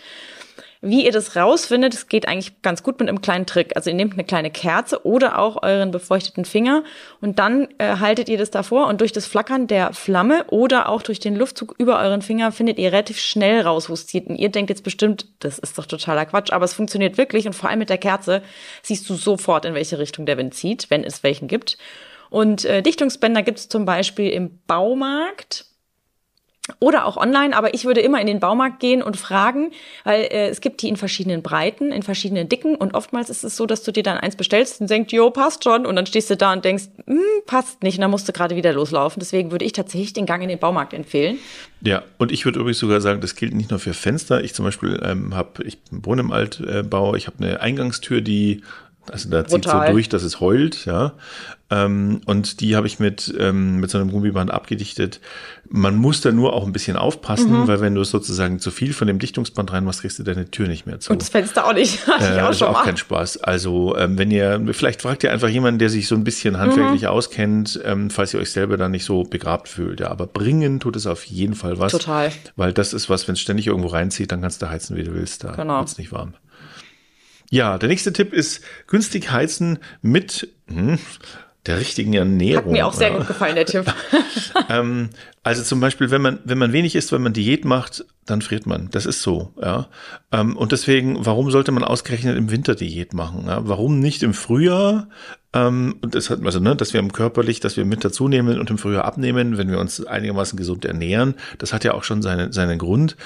Wie 0.86 1.06
ihr 1.06 1.14
das 1.14 1.38
rausfindet, 1.38 1.94
es 1.94 2.10
geht 2.10 2.28
eigentlich 2.28 2.62
ganz 2.62 2.84
gut 2.84 3.00
mit 3.00 3.08
einem 3.08 3.22
kleinen 3.22 3.46
Trick. 3.46 3.78
Also 3.78 3.90
ihr 3.90 3.96
nehmt 3.96 4.12
eine 4.12 4.26
kleine 4.26 4.52
Kerze 4.52 5.06
oder 5.06 5.40
auch 5.40 5.64
euren 5.64 5.92
befeuchteten 5.92 6.44
Finger 6.44 6.84
und 7.22 7.40
dann 7.40 7.70
äh, 7.78 8.00
haltet 8.00 8.28
ihr 8.28 8.38
das 8.38 8.52
davor 8.52 8.88
und 8.88 9.00
durch 9.00 9.14
das 9.14 9.26
Flackern 9.26 9.68
der 9.68 9.94
Flamme 9.94 10.44
oder 10.50 10.90
auch 10.90 11.02
durch 11.02 11.22
den 11.22 11.38
Luftzug 11.38 11.74
über 11.78 12.02
euren 12.02 12.22
Finger 12.22 12.52
findet 12.52 12.80
ihr 12.80 12.92
relativ 12.92 13.18
schnell 13.18 13.62
raus, 13.62 13.90
wo 13.90 13.94
es 13.94 14.08
zieht. 14.08 14.28
Und 14.28 14.36
ihr 14.36 14.50
denkt 14.50 14.70
jetzt 14.70 14.84
bestimmt, 14.84 15.26
das 15.40 15.58
ist 15.58 15.78
doch 15.78 15.86
totaler 15.86 16.26
Quatsch, 16.26 16.52
aber 16.52 16.66
es 16.66 16.74
funktioniert 16.74 17.18
wirklich 17.18 17.48
und 17.48 17.54
vor 17.54 17.70
allem 17.70 17.80
mit 17.80 17.90
der 17.90 17.98
Kerze 17.98 18.42
siehst 18.82 19.10
du 19.10 19.14
sofort, 19.14 19.64
in 19.64 19.76
welche 19.76 20.00
Richtung 20.00 20.26
der 20.26 20.38
Wind 20.38 20.54
zieht, 20.54 20.90
wenn 20.90 21.06
es 21.06 21.24
welchen 21.24 21.48
gibt. 21.48 21.78
Und 22.30 22.66
äh, 22.66 22.82
Dichtungsbänder 22.82 23.42
gibt 23.42 23.60
es 23.60 23.70
zum 23.70 23.86
Beispiel 23.86 24.32
im 24.32 24.60
Baumarkt 24.68 25.66
oder 26.80 27.06
auch 27.06 27.18
online, 27.18 27.56
aber 27.56 27.74
ich 27.74 27.84
würde 27.84 28.00
immer 28.00 28.22
in 28.22 28.28
den 28.28 28.40
Baumarkt 28.40 28.80
gehen 28.80 29.04
und 29.04 29.18
fragen, 29.18 29.72
weil 30.06 30.22
äh, 30.22 30.48
es 30.48 30.62
gibt 30.62 30.82
die 30.82 30.88
in 30.88 30.96
verschiedenen 30.96 31.42
Breiten, 31.42 31.92
in 31.92 32.04
verschiedenen 32.04 32.48
Dicken 32.48 32.76
und 32.76 32.94
oftmals 32.94 33.30
ist 33.30 33.44
es 33.44 33.58
so, 33.58 33.66
dass 33.66 33.84
du 33.84 33.92
dir 33.92 34.04
dann 34.04 34.18
eins 34.18 34.38
bestellst 34.38 34.80
und 34.80 34.90
denkst, 34.90 35.12
jo, 35.12 35.30
passt 35.30 35.66
schon 35.66 35.86
und 35.86 35.98
dann 35.98 36.06
stehst 36.06 36.30
du 36.30 36.38
da 36.38 36.54
und 36.54 36.64
denkst, 36.64 36.86
hm, 37.06 37.20
passt 37.46 37.84
nicht 37.84 37.98
und 37.98 38.02
dann 38.02 38.12
musst 38.12 38.30
du 38.30 38.32
gerade 38.32 38.56
wieder 38.56 38.72
loslaufen. 38.72 39.20
Deswegen 39.20 39.52
würde 39.52 39.66
ich 39.66 39.74
tatsächlich 39.74 40.14
den 40.14 40.26
Gang 40.26 40.42
in 40.42 40.48
den 40.48 40.60
Baumarkt 40.60 40.94
empfehlen. 40.94 41.38
Ja, 41.82 42.04
und 42.18 42.32
ich 42.32 42.46
würde 42.46 42.60
übrigens 42.60 42.80
sogar 42.80 43.02
sagen, 43.02 43.20
das 43.20 43.36
gilt 43.36 43.54
nicht 43.54 43.70
nur 43.70 43.80
für 43.80 43.94
Fenster. 43.94 44.42
Ich 44.42 44.54
zum 44.54 44.64
Beispiel 44.64 45.02
ähm, 45.04 45.36
habe, 45.36 45.64
ich 45.64 45.80
wohne 45.92 46.22
im 46.22 46.32
Altbau, 46.32 47.16
ich 47.16 47.28
habe 47.28 47.44
eine 47.44 47.60
Eingangstür, 47.60 48.22
die 48.22 48.62
also 49.12 49.30
da 49.30 49.46
zieht 49.46 49.66
so 49.66 49.82
durch, 49.90 50.10
dass 50.10 50.24
es 50.24 50.40
heult, 50.40 50.86
ja. 50.86 51.14
Ähm, 51.74 52.22
und 52.26 52.62
die 52.62 52.76
habe 52.76 52.88
ich 52.88 53.00
mit, 53.00 53.34
ähm, 53.40 53.78
mit 53.78 53.90
so 53.90 53.98
einem 53.98 54.12
Gummiband 54.12 54.52
abgedichtet. 54.52 55.20
Man 55.68 55.96
muss 55.96 56.22
da 56.22 56.32
nur 56.32 56.54
auch 56.54 56.66
ein 56.66 56.72
bisschen 56.72 56.98
aufpassen, 56.98 57.52
mhm. 57.52 57.68
weil 57.68 57.82
wenn 57.82 57.96
du 57.96 58.04
sozusagen 58.04 58.60
zu 58.60 58.70
viel 58.70 58.94
von 58.94 59.08
dem 59.08 59.18
Dichtungsband 59.18 59.72
reinmachst, 59.72 60.02
kriegst 60.02 60.20
du 60.20 60.24
deine 60.24 60.52
Tür 60.52 60.68
nicht 60.68 60.86
mehr 60.86 61.00
zu. 61.00 61.12
Und 61.12 61.22
das 61.22 61.30
Fenster 61.30 61.66
auch 61.66 61.74
nicht. 61.74 62.06
Hatte 62.08 62.26
äh, 62.26 62.36
ich 62.36 62.42
auch 62.42 62.52
ist 62.52 62.60
schon 62.60 62.68
auch 62.68 62.74
mal. 62.74 62.84
kein 62.84 62.98
Spaß. 62.98 63.38
Also 63.44 63.98
ähm, 63.98 64.18
wenn 64.18 64.30
ihr, 64.30 64.62
vielleicht 64.72 65.02
fragt 65.02 65.24
ihr 65.24 65.32
einfach 65.32 65.50
jemanden, 65.50 65.80
der 65.80 65.90
sich 65.90 66.08
so 66.08 66.16
ein 66.16 66.24
bisschen 66.24 66.60
handwerklich 66.60 67.04
mhm. 67.04 67.08
auskennt, 67.08 67.80
ähm, 67.84 68.10
falls 68.10 68.34
ihr 68.34 68.40
euch 68.40 68.52
selber 68.52 68.78
da 68.78 68.88
nicht 68.88 69.06
so 69.06 69.24
begrabt 69.24 69.68
fühlt. 69.68 70.00
Ja, 70.00 70.12
aber 70.12 70.28
bringen 70.28 70.80
tut 70.80 70.96
es 70.96 71.08
auf 71.08 71.24
jeden 71.24 71.56
Fall 71.56 71.80
was. 71.80 71.92
Total. 71.92 72.32
Weil 72.56 72.74
das 72.74 72.94
ist 72.94 73.10
was, 73.10 73.28
wenn 73.28 73.34
es 73.34 73.42
ständig 73.42 73.68
irgendwo 73.68 73.88
reinzieht, 73.88 74.32
dann 74.32 74.42
kannst 74.42 74.62
du 74.62 74.70
heizen, 74.70 74.96
wie 74.96 75.04
du 75.04 75.14
willst. 75.14 75.44
Da 75.44 75.54
genau. 75.54 75.80
wird 75.80 75.90
es 75.90 75.98
nicht 75.98 76.12
warm. 76.12 76.36
Ja, 77.54 77.78
der 77.78 77.88
nächste 77.88 78.12
Tipp 78.12 78.34
ist 78.34 78.64
günstig 78.88 79.30
heizen 79.30 79.78
mit 80.02 80.48
hm, 80.68 80.98
der 81.68 81.80
richtigen 81.80 82.16
Ernährung. 82.16 82.66
Hat 82.66 82.72
mir 82.72 82.88
auch 82.88 82.94
sehr 82.96 83.12
ja. 83.12 83.18
gut 83.20 83.28
gefallen, 83.28 83.54
der 83.54 83.68
Tipp. 83.68 83.86
ähm, 84.70 85.12
also 85.44 85.62
zum 85.62 85.82
Beispiel, 85.82 86.10
wenn 86.10 86.22
man, 86.22 86.40
wenn 86.46 86.58
man 86.58 86.72
wenig 86.72 86.96
isst, 86.96 87.12
wenn 87.12 87.22
man 87.22 87.34
Diät 87.34 87.66
macht, 87.66 88.06
dann 88.26 88.42
friert 88.42 88.66
man. 88.66 88.90
Das 88.92 89.06
ist 89.06 89.22
so, 89.22 89.54
ja. 89.62 89.88
Ähm, 90.32 90.56
und 90.56 90.72
deswegen, 90.72 91.26
warum 91.26 91.52
sollte 91.52 91.72
man 91.72 91.84
ausgerechnet 91.84 92.38
im 92.38 92.50
Winter 92.50 92.76
Diät 92.76 93.14
machen? 93.14 93.44
Ja? 93.48 93.68
Warum 93.68 94.00
nicht 94.00 94.24
im 94.24 94.34
Frühjahr? 94.34 95.10
Ähm, 95.54 95.96
und 96.02 96.16
das 96.16 96.30
hat 96.30 96.44
also, 96.44 96.60
ne, 96.60 96.76
dass 96.76 96.94
wir 96.94 97.00
im 97.00 97.12
körperlich, 97.12 97.60
dass 97.60 97.78
wir 97.78 97.86
mit 97.86 98.04
dazu 98.04 98.28
nehmen 98.28 98.60
und 98.60 98.70
im 98.70 98.78
Frühjahr 98.78 99.06
abnehmen, 99.06 99.58
wenn 99.58 99.70
wir 99.70 99.80
uns 99.80 100.04
einigermaßen 100.06 100.58
gesund 100.58 100.86
ernähren. 100.86 101.36
Das 101.60 101.74
hat 101.74 101.84
ja 101.84 101.94
auch 101.94 102.04
schon 102.04 102.22
seine, 102.22 102.52
seinen 102.52 102.80
Grund. 102.80 103.18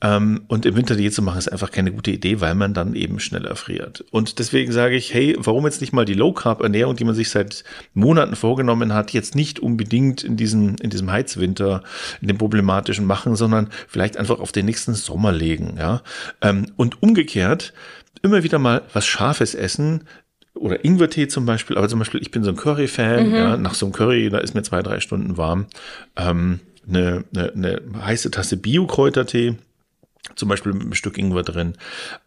Ähm, 0.00 0.42
und 0.48 0.66
im 0.66 0.76
Winter 0.76 0.94
Diät 0.94 1.14
zu 1.14 1.22
machen 1.22 1.38
ist 1.38 1.50
einfach 1.50 1.70
keine 1.70 1.90
gute 1.90 2.10
Idee, 2.10 2.40
weil 2.40 2.54
man 2.54 2.74
dann 2.74 2.94
eben 2.94 3.18
schneller 3.18 3.56
friert. 3.56 4.04
Und 4.10 4.38
deswegen 4.38 4.70
sage 4.70 4.96
ich, 4.96 5.14
hey, 5.14 5.34
warum 5.38 5.64
jetzt 5.64 5.80
nicht 5.80 5.92
mal 5.92 6.04
die 6.04 6.14
Low 6.14 6.32
Carb 6.32 6.62
Ernährung, 6.62 6.94
die 6.94 7.04
man 7.04 7.14
sich 7.14 7.30
seit 7.30 7.64
Monaten 7.94 8.36
vorgenommen 8.36 8.92
hat, 8.92 9.12
jetzt 9.12 9.34
nicht 9.34 9.58
unbedingt 9.58 10.22
in 10.22 10.36
diesem, 10.36 10.76
in 10.80 10.90
diesem 10.90 11.10
Heizwinter, 11.54 11.82
in 12.20 12.28
dem 12.28 12.38
problematischen 12.38 13.06
machen, 13.06 13.36
sondern 13.36 13.68
vielleicht 13.88 14.16
einfach 14.16 14.40
auf 14.40 14.52
den 14.52 14.66
nächsten 14.66 14.94
Sommer 14.94 15.32
legen, 15.32 15.76
ja. 15.78 16.02
Ähm, 16.40 16.66
und 16.76 17.02
umgekehrt, 17.02 17.72
immer 18.22 18.42
wieder 18.42 18.58
mal 18.58 18.82
was 18.92 19.06
Scharfes 19.06 19.54
essen, 19.54 20.04
oder 20.54 20.84
Ingwertee 20.84 21.26
zum 21.26 21.46
Beispiel, 21.46 21.76
aber 21.76 21.88
zum 21.88 21.98
Beispiel, 21.98 22.22
ich 22.22 22.30
bin 22.30 22.44
so 22.44 22.50
ein 22.50 22.56
Curry-Fan, 22.56 23.28
mhm. 23.28 23.34
ja, 23.34 23.56
nach 23.56 23.74
so 23.74 23.86
einem 23.86 23.92
Curry, 23.92 24.30
da 24.30 24.38
ist 24.38 24.54
mir 24.54 24.62
zwei, 24.62 24.82
drei 24.82 25.00
Stunden 25.00 25.36
warm, 25.36 25.66
ähm, 26.16 26.60
eine, 26.88 27.24
eine, 27.34 27.52
eine 27.52 27.82
heiße 28.04 28.30
Tasse 28.30 28.56
Bio-Kräutertee, 28.56 29.56
zum 30.36 30.48
Beispiel 30.48 30.72
mit 30.72 30.82
einem 30.82 30.94
Stück 30.94 31.18
Ingwer 31.18 31.42
drin. 31.42 31.74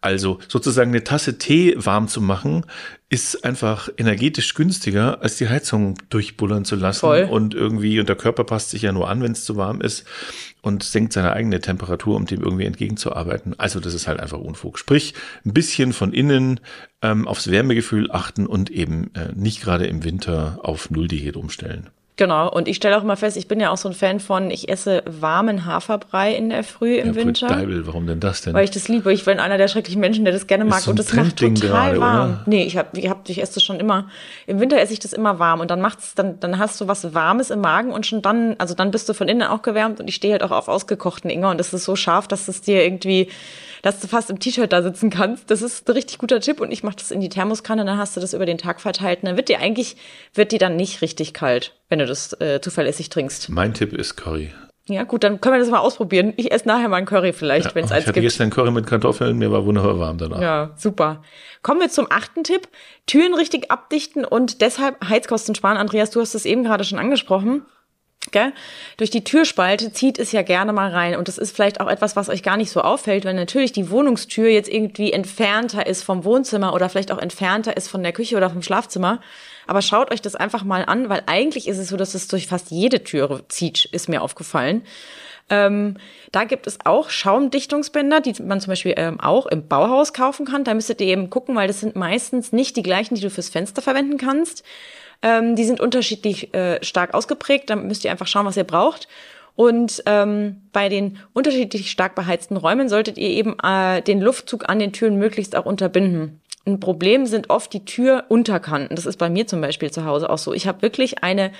Also 0.00 0.38
sozusagen 0.48 0.90
eine 0.90 1.04
Tasse 1.04 1.38
Tee 1.38 1.74
warm 1.76 2.08
zu 2.08 2.20
machen, 2.20 2.64
ist 3.10 3.44
einfach 3.44 3.88
energetisch 3.96 4.54
günstiger, 4.54 5.22
als 5.22 5.36
die 5.36 5.48
Heizung 5.48 5.94
durchbullern 6.10 6.64
zu 6.64 6.76
lassen. 6.76 7.00
Voll. 7.00 7.24
Und 7.24 7.54
irgendwie, 7.54 7.98
und 8.00 8.08
der 8.08 8.16
Körper 8.16 8.44
passt 8.44 8.70
sich 8.70 8.82
ja 8.82 8.92
nur 8.92 9.08
an, 9.08 9.22
wenn 9.22 9.32
es 9.32 9.44
zu 9.44 9.56
warm 9.56 9.80
ist 9.80 10.04
und 10.60 10.82
senkt 10.82 11.12
seine 11.12 11.32
eigene 11.32 11.60
Temperatur, 11.60 12.16
um 12.16 12.26
dem 12.26 12.42
irgendwie 12.42 12.66
entgegenzuarbeiten. 12.66 13.58
Also 13.58 13.80
das 13.80 13.94
ist 13.94 14.08
halt 14.08 14.20
einfach 14.20 14.38
Unfug. 14.38 14.78
Sprich, 14.78 15.14
ein 15.44 15.54
bisschen 15.54 15.92
von 15.92 16.12
innen 16.12 16.60
ähm, 17.02 17.26
aufs 17.26 17.50
Wärmegefühl 17.50 18.10
achten 18.10 18.46
und 18.46 18.70
eben 18.70 19.10
äh, 19.14 19.32
nicht 19.34 19.62
gerade 19.62 19.86
im 19.86 20.04
Winter 20.04 20.60
auf 20.62 20.90
Null-Diät 20.90 21.36
umstellen. 21.36 21.88
Genau, 22.18 22.50
und 22.50 22.66
ich 22.66 22.74
stelle 22.74 22.98
auch 22.98 23.02
immer 23.02 23.16
fest, 23.16 23.36
ich 23.36 23.46
bin 23.46 23.60
ja 23.60 23.70
auch 23.70 23.76
so 23.76 23.88
ein 23.88 23.94
Fan 23.94 24.18
von, 24.18 24.50
ich 24.50 24.68
esse 24.68 25.04
warmen 25.06 25.66
Haferbrei 25.66 26.34
in 26.34 26.50
der 26.50 26.64
Früh 26.64 26.96
im 26.96 27.14
ja, 27.14 27.14
Winter. 27.14 27.46
Deibel, 27.46 27.86
warum 27.86 28.08
denn 28.08 28.18
das 28.18 28.42
denn? 28.42 28.54
Weil 28.54 28.64
ich 28.64 28.72
das 28.72 28.88
liebe. 28.88 29.12
Ich 29.12 29.24
bin 29.24 29.38
einer 29.38 29.56
der 29.56 29.68
schrecklichen 29.68 30.00
Menschen, 30.00 30.24
der 30.24 30.34
das 30.34 30.48
gerne 30.48 30.64
mag. 30.64 30.80
So 30.80 30.90
und 30.90 30.98
das 30.98 31.12
macht 31.12 31.36
total 31.36 31.54
gerade, 31.54 32.00
warm. 32.00 32.30
Oder? 32.30 32.42
Nee, 32.46 32.64
ich 32.64 32.76
hab, 32.76 32.98
ich 32.98 33.08
hab, 33.08 33.28
ich 33.28 33.40
esse 33.40 33.54
das 33.54 33.62
schon 33.62 33.78
immer. 33.78 34.08
Im 34.48 34.58
Winter 34.58 34.80
esse 34.80 34.92
ich 34.92 34.98
das 34.98 35.12
immer 35.12 35.38
warm 35.38 35.60
und 35.60 35.70
dann 35.70 35.80
macht's, 35.80 36.16
dann, 36.16 36.40
dann 36.40 36.58
hast 36.58 36.80
du 36.80 36.88
was 36.88 37.14
Warmes 37.14 37.50
im 37.50 37.60
Magen 37.60 37.92
und 37.92 38.04
schon 38.04 38.20
dann, 38.20 38.56
also 38.58 38.74
dann 38.74 38.90
bist 38.90 39.08
du 39.08 39.14
von 39.14 39.28
innen 39.28 39.44
auch 39.44 39.62
gewärmt 39.62 40.00
und 40.00 40.08
ich 40.08 40.16
stehe 40.16 40.32
halt 40.32 40.42
auch 40.42 40.50
auf 40.50 40.66
ausgekochten 40.66 41.30
Ingwer 41.30 41.50
und 41.50 41.58
das 41.58 41.72
ist 41.72 41.84
so 41.84 41.94
scharf, 41.94 42.26
dass 42.26 42.48
es 42.48 42.62
dir 42.62 42.82
irgendwie 42.82 43.28
dass 43.82 44.00
du 44.00 44.08
fast 44.08 44.30
im 44.30 44.38
T-Shirt 44.38 44.72
da 44.72 44.82
sitzen 44.82 45.10
kannst. 45.10 45.50
Das 45.50 45.62
ist 45.62 45.88
ein 45.88 45.92
richtig 45.92 46.18
guter 46.18 46.40
Tipp 46.40 46.60
und 46.60 46.72
ich 46.72 46.82
mache 46.82 46.96
das 46.96 47.10
in 47.10 47.20
die 47.20 47.28
Thermoskanne, 47.28 47.84
dann 47.84 47.98
hast 47.98 48.16
du 48.16 48.20
das 48.20 48.34
über 48.34 48.46
den 48.46 48.58
Tag 48.58 48.80
verteilt. 48.80 49.22
Und 49.22 49.28
dann 49.28 49.36
wird 49.36 49.48
dir 49.48 49.60
eigentlich, 49.60 49.96
wird 50.34 50.52
dir 50.52 50.58
dann 50.58 50.76
nicht 50.76 51.02
richtig 51.02 51.34
kalt, 51.34 51.74
wenn 51.88 51.98
du 51.98 52.06
das 52.06 52.32
äh, 52.40 52.60
zuverlässig 52.60 53.08
trinkst. 53.08 53.48
Mein 53.48 53.74
Tipp 53.74 53.92
ist 53.92 54.16
Curry. 54.16 54.52
Ja, 54.88 55.04
gut, 55.04 55.22
dann 55.22 55.40
können 55.40 55.56
wir 55.56 55.60
das 55.60 55.70
mal 55.70 55.80
ausprobieren. 55.80 56.32
Ich 56.36 56.50
esse 56.50 56.66
nachher 56.66 56.88
mal 56.88 56.96
ein 56.96 57.04
Curry 57.04 57.34
vielleicht, 57.34 57.66
ja, 57.66 57.74
wenn 57.74 57.84
es 57.84 57.92
eins 57.92 58.06
gibt. 58.06 58.16
Ich 58.16 58.20
hatte 58.20 58.20
gestern 58.22 58.50
Curry 58.50 58.70
mit 58.70 58.86
Kartoffeln, 58.86 59.36
mir 59.36 59.52
war 59.52 59.66
wunderbar 59.66 59.98
warm 59.98 60.16
danach. 60.16 60.40
Ja, 60.40 60.70
super. 60.76 61.22
Kommen 61.62 61.80
wir 61.80 61.90
zum 61.90 62.06
achten 62.08 62.42
Tipp. 62.42 62.68
Türen 63.06 63.34
richtig 63.34 63.70
abdichten 63.70 64.24
und 64.24 64.62
deshalb 64.62 65.06
Heizkosten 65.06 65.54
sparen. 65.54 65.76
Andreas, 65.76 66.10
du 66.10 66.20
hast 66.20 66.34
es 66.34 66.46
eben 66.46 66.64
gerade 66.64 66.84
schon 66.84 66.98
angesprochen. 66.98 67.66
Gell? 68.30 68.52
Durch 68.96 69.10
die 69.10 69.24
Türspalte 69.24 69.92
zieht 69.92 70.18
es 70.18 70.32
ja 70.32 70.42
gerne 70.42 70.72
mal 70.72 70.90
rein. 70.90 71.16
Und 71.16 71.28
das 71.28 71.38
ist 71.38 71.54
vielleicht 71.54 71.80
auch 71.80 71.88
etwas, 71.88 72.16
was 72.16 72.28
euch 72.28 72.42
gar 72.42 72.56
nicht 72.56 72.70
so 72.70 72.82
auffällt, 72.82 73.24
weil 73.24 73.34
natürlich 73.34 73.72
die 73.72 73.90
Wohnungstür 73.90 74.48
jetzt 74.48 74.68
irgendwie 74.68 75.12
entfernter 75.12 75.86
ist 75.86 76.02
vom 76.02 76.24
Wohnzimmer 76.24 76.74
oder 76.74 76.88
vielleicht 76.88 77.12
auch 77.12 77.18
entfernter 77.18 77.76
ist 77.76 77.88
von 77.88 78.02
der 78.02 78.12
Küche 78.12 78.36
oder 78.36 78.50
vom 78.50 78.62
Schlafzimmer. 78.62 79.20
Aber 79.66 79.82
schaut 79.82 80.10
euch 80.12 80.20
das 80.20 80.34
einfach 80.34 80.64
mal 80.64 80.84
an, 80.84 81.08
weil 81.08 81.22
eigentlich 81.26 81.68
ist 81.68 81.78
es 81.78 81.88
so, 81.88 81.96
dass 81.96 82.14
es 82.14 82.28
durch 82.28 82.48
fast 82.48 82.70
jede 82.70 83.04
Türe 83.04 83.44
zieht, 83.48 83.84
ist 83.86 84.08
mir 84.08 84.22
aufgefallen. 84.22 84.82
Ähm, 85.50 85.96
da 86.32 86.44
gibt 86.44 86.66
es 86.66 86.78
auch 86.84 87.10
Schaumdichtungsbänder, 87.10 88.20
die 88.20 88.42
man 88.42 88.60
zum 88.60 88.70
Beispiel 88.70 88.94
ähm, 88.96 89.18
auch 89.20 89.46
im 89.46 89.66
Bauhaus 89.66 90.12
kaufen 90.12 90.46
kann. 90.46 90.64
Da 90.64 90.74
müsstet 90.74 91.00
ihr 91.00 91.08
eben 91.08 91.30
gucken, 91.30 91.56
weil 91.56 91.68
das 91.68 91.80
sind 91.80 91.96
meistens 91.96 92.52
nicht 92.52 92.76
die 92.76 92.82
gleichen, 92.82 93.14
die 93.14 93.20
du 93.20 93.30
fürs 93.30 93.48
Fenster 93.48 93.82
verwenden 93.82 94.18
kannst. 94.18 94.62
Ähm, 95.22 95.56
die 95.56 95.64
sind 95.64 95.80
unterschiedlich 95.80 96.54
äh, 96.54 96.82
stark 96.84 97.14
ausgeprägt. 97.14 97.70
Da 97.70 97.76
müsst 97.76 98.04
ihr 98.04 98.10
einfach 98.10 98.26
schauen, 98.26 98.46
was 98.46 98.56
ihr 98.56 98.64
braucht. 98.64 99.08
Und 99.56 100.04
ähm, 100.06 100.62
bei 100.72 100.88
den 100.88 101.18
unterschiedlich 101.32 101.90
stark 101.90 102.14
beheizten 102.14 102.56
Räumen 102.56 102.88
solltet 102.88 103.18
ihr 103.18 103.30
eben 103.30 103.56
äh, 103.60 104.02
den 104.02 104.20
Luftzug 104.20 104.68
an 104.68 104.78
den 104.78 104.92
Türen 104.92 105.16
möglichst 105.16 105.56
auch 105.56 105.66
unterbinden. 105.66 106.40
Ein 106.64 106.78
Problem 106.78 107.26
sind 107.26 107.50
oft 107.50 107.72
die 107.72 107.84
Türunterkanten. 107.84 108.94
Das 108.94 109.06
ist 109.06 109.16
bei 109.16 109.30
mir 109.30 109.46
zum 109.46 109.60
Beispiel 109.60 109.90
zu 109.90 110.04
Hause 110.04 110.30
auch 110.30 110.38
so. 110.38 110.52
Ich 110.52 110.68
habe 110.68 110.82
wirklich 110.82 111.24
eine 111.24 111.50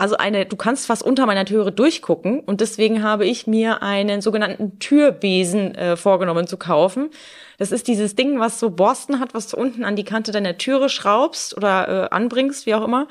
also 0.00 0.16
eine, 0.16 0.46
du 0.46 0.56
kannst 0.56 0.86
fast 0.86 1.02
unter 1.02 1.26
meiner 1.26 1.44
Türe 1.44 1.72
durchgucken 1.72 2.40
und 2.40 2.62
deswegen 2.62 3.02
habe 3.02 3.26
ich 3.26 3.46
mir 3.46 3.82
einen 3.82 4.22
sogenannten 4.22 4.78
Türbesen 4.78 5.74
äh, 5.74 5.94
vorgenommen 5.94 6.46
zu 6.46 6.56
kaufen. 6.56 7.10
Das 7.58 7.70
ist 7.70 7.86
dieses 7.86 8.16
Ding, 8.16 8.40
was 8.40 8.58
so 8.58 8.70
Borsten 8.70 9.20
hat, 9.20 9.34
was 9.34 9.48
du 9.48 9.58
unten 9.58 9.84
an 9.84 9.96
die 9.96 10.04
Kante 10.04 10.32
deiner 10.32 10.56
Türe 10.56 10.88
schraubst 10.88 11.54
oder 11.54 12.06
äh, 12.06 12.14
anbringst, 12.14 12.64
wie 12.64 12.74
auch 12.74 12.84
immer 12.84 13.08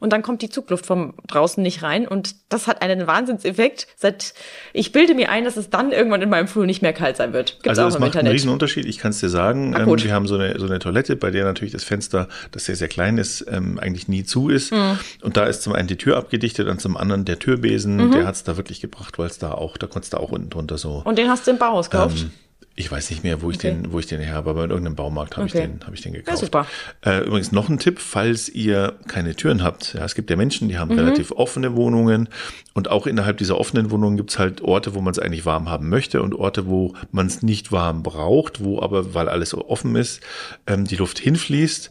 und 0.00 0.12
dann 0.12 0.22
kommt 0.22 0.42
die 0.42 0.48
Zugluft 0.48 0.86
vom 0.86 1.14
draußen 1.28 1.62
nicht 1.62 1.82
rein 1.82 2.08
und 2.08 2.34
das 2.48 2.66
hat 2.66 2.82
einen 2.82 3.06
Wahnsinnseffekt. 3.06 3.86
Seit 3.96 4.34
ich 4.72 4.92
bilde 4.92 5.14
mir 5.14 5.30
ein, 5.30 5.44
dass 5.44 5.56
es 5.56 5.70
dann 5.70 5.92
irgendwann 5.92 6.22
in 6.22 6.30
meinem 6.30 6.48
Flur 6.48 6.66
nicht 6.66 6.82
mehr 6.82 6.92
kalt 6.92 7.16
sein 7.16 7.32
wird. 7.32 7.58
Gibt's 7.62 7.78
also 7.78 7.82
das 7.82 7.98
macht 7.98 8.08
Internet. 8.08 8.26
einen 8.26 8.32
riesen 8.32 8.50
Unterschied. 8.50 8.86
Ich 8.86 8.98
kann 8.98 9.10
es 9.10 9.20
dir 9.20 9.28
sagen. 9.28 9.74
Ähm, 9.78 9.86
wir 9.86 10.12
haben 10.12 10.26
so 10.26 10.34
eine 10.36 10.58
so 10.58 10.66
eine 10.66 10.78
Toilette, 10.78 11.16
bei 11.16 11.30
der 11.30 11.44
natürlich 11.44 11.72
das 11.72 11.84
Fenster, 11.84 12.28
das 12.50 12.64
sehr 12.64 12.76
sehr 12.76 12.88
klein 12.88 13.18
ist, 13.18 13.46
ähm, 13.48 13.78
eigentlich 13.78 14.08
nie 14.08 14.24
zu 14.24 14.48
ist. 14.48 14.72
Mhm. 14.72 14.98
Und 15.22 15.36
da 15.36 15.44
ist 15.44 15.62
zum 15.62 15.74
einen 15.74 15.86
die 15.86 15.96
Tür 15.96 16.16
abgedichtet 16.16 16.66
und 16.66 16.80
zum 16.80 16.96
anderen 16.96 17.24
der 17.24 17.38
Türbesen. 17.38 17.96
Mhm. 17.96 18.12
Der 18.12 18.26
hat 18.26 18.34
es 18.34 18.44
da 18.44 18.56
wirklich 18.56 18.80
gebracht, 18.80 19.18
weil 19.18 19.26
es 19.26 19.38
da 19.38 19.52
auch, 19.52 19.76
da 19.76 19.86
konntest 19.86 20.14
du 20.14 20.16
auch 20.16 20.32
unten 20.32 20.50
drunter 20.50 20.78
so. 20.78 21.02
Und 21.04 21.18
den 21.18 21.28
hast 21.28 21.46
du 21.46 21.50
im 21.50 21.58
Bauhaus 21.58 21.90
gekauft? 21.90 22.22
Ähm, 22.22 22.30
ich 22.76 22.90
weiß 22.90 23.10
nicht 23.10 23.24
mehr, 23.24 23.42
wo 23.42 23.50
ich 23.50 23.56
okay. 23.56 23.72
den, 23.72 23.92
wo 23.92 23.98
ich 23.98 24.06
den 24.06 24.20
her 24.20 24.34
habe, 24.34 24.50
aber 24.50 24.64
in 24.64 24.70
irgendeinem 24.70 24.96
Baumarkt 24.96 25.36
habe 25.36 25.46
okay. 25.46 25.58
ich 25.58 25.64
den, 25.64 25.80
habe 25.84 25.94
ich 25.94 26.02
den 26.02 26.12
gekauft. 26.12 26.40
Ja, 26.40 26.44
super. 26.44 26.66
Äh, 27.04 27.24
übrigens 27.24 27.52
noch 27.52 27.68
ein 27.68 27.78
Tipp, 27.78 27.98
falls 27.98 28.48
ihr 28.48 28.94
keine 29.06 29.34
Türen 29.34 29.62
habt. 29.62 29.94
Ja, 29.94 30.04
es 30.04 30.14
gibt 30.14 30.30
ja 30.30 30.36
Menschen, 30.36 30.68
die 30.68 30.78
haben 30.78 30.92
mhm. 30.92 30.98
relativ 30.98 31.32
offene 31.32 31.76
Wohnungen 31.76 32.28
und 32.72 32.88
auch 32.88 33.06
innerhalb 33.06 33.38
dieser 33.38 33.58
offenen 33.58 33.90
Wohnungen 33.90 34.16
gibt 34.16 34.30
es 34.30 34.38
halt 34.38 34.62
Orte, 34.62 34.94
wo 34.94 35.00
man 35.00 35.10
es 35.10 35.18
eigentlich 35.18 35.44
warm 35.44 35.68
haben 35.68 35.88
möchte 35.88 36.22
und 36.22 36.34
Orte, 36.34 36.66
wo 36.66 36.94
man 37.10 37.26
es 37.26 37.42
nicht 37.42 37.72
warm 37.72 38.02
braucht, 38.02 38.62
wo 38.64 38.80
aber, 38.80 39.14
weil 39.14 39.28
alles 39.28 39.50
so 39.50 39.68
offen 39.68 39.96
ist, 39.96 40.20
ähm, 40.66 40.84
die 40.84 40.96
Luft 40.96 41.18
hinfließt. 41.18 41.90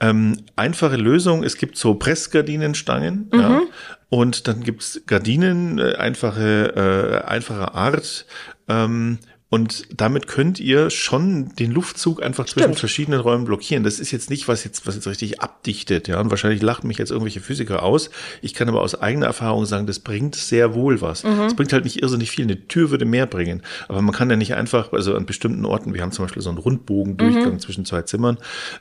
Ähm, 0.00 0.36
einfache 0.54 0.96
Lösung, 0.96 1.42
es 1.42 1.56
gibt 1.56 1.76
so 1.76 1.94
Pressgardinenstangen, 1.94 3.28
mhm. 3.32 3.40
ja, 3.40 3.62
und 4.10 4.46
dann 4.46 4.62
gibt's 4.62 5.02
Gardinen, 5.06 5.78
äh, 5.78 5.94
einfache, 5.96 7.22
äh, 7.24 7.26
einfache 7.26 7.74
Art, 7.74 8.26
ähm, 8.68 9.18
und 9.50 9.86
damit 9.96 10.26
könnt 10.26 10.60
ihr 10.60 10.90
schon 10.90 11.54
den 11.56 11.72
Luftzug 11.72 12.22
einfach 12.22 12.46
Stimmt. 12.46 12.66
zwischen 12.66 12.78
verschiedenen 12.78 13.20
Räumen 13.20 13.46
blockieren. 13.46 13.82
Das 13.82 13.98
ist 13.98 14.10
jetzt 14.10 14.28
nicht, 14.28 14.46
was 14.46 14.62
jetzt, 14.62 14.86
was 14.86 14.94
jetzt 14.94 15.06
richtig 15.06 15.40
abdichtet, 15.40 16.06
ja. 16.06 16.20
Und 16.20 16.28
wahrscheinlich 16.28 16.60
lachen 16.60 16.86
mich 16.86 16.98
jetzt 16.98 17.10
irgendwelche 17.10 17.40
Physiker 17.40 17.82
aus. 17.82 18.10
Ich 18.42 18.52
kann 18.52 18.68
aber 18.68 18.82
aus 18.82 18.94
eigener 19.00 19.24
Erfahrung 19.24 19.64
sagen, 19.64 19.86
das 19.86 20.00
bringt 20.00 20.34
sehr 20.34 20.74
wohl 20.74 21.00
was. 21.00 21.24
Es 21.24 21.52
mhm. 21.52 21.56
bringt 21.56 21.72
halt 21.72 21.84
nicht 21.84 22.02
irrsinnig 22.02 22.30
viel. 22.30 22.44
Eine 22.44 22.68
Tür 22.68 22.90
würde 22.90 23.06
mehr 23.06 23.24
bringen. 23.24 23.62
Aber 23.88 24.02
man 24.02 24.14
kann 24.14 24.28
ja 24.28 24.36
nicht 24.36 24.54
einfach, 24.54 24.92
also 24.92 25.16
an 25.16 25.24
bestimmten 25.24 25.64
Orten, 25.64 25.94
wir 25.94 26.02
haben 26.02 26.12
zum 26.12 26.26
Beispiel 26.26 26.42
so 26.42 26.50
einen 26.50 26.58
Rundbogendurchgang 26.58 27.54
mhm. 27.54 27.58
zwischen 27.58 27.86
zwei 27.86 28.02
Zimmern, 28.02 28.36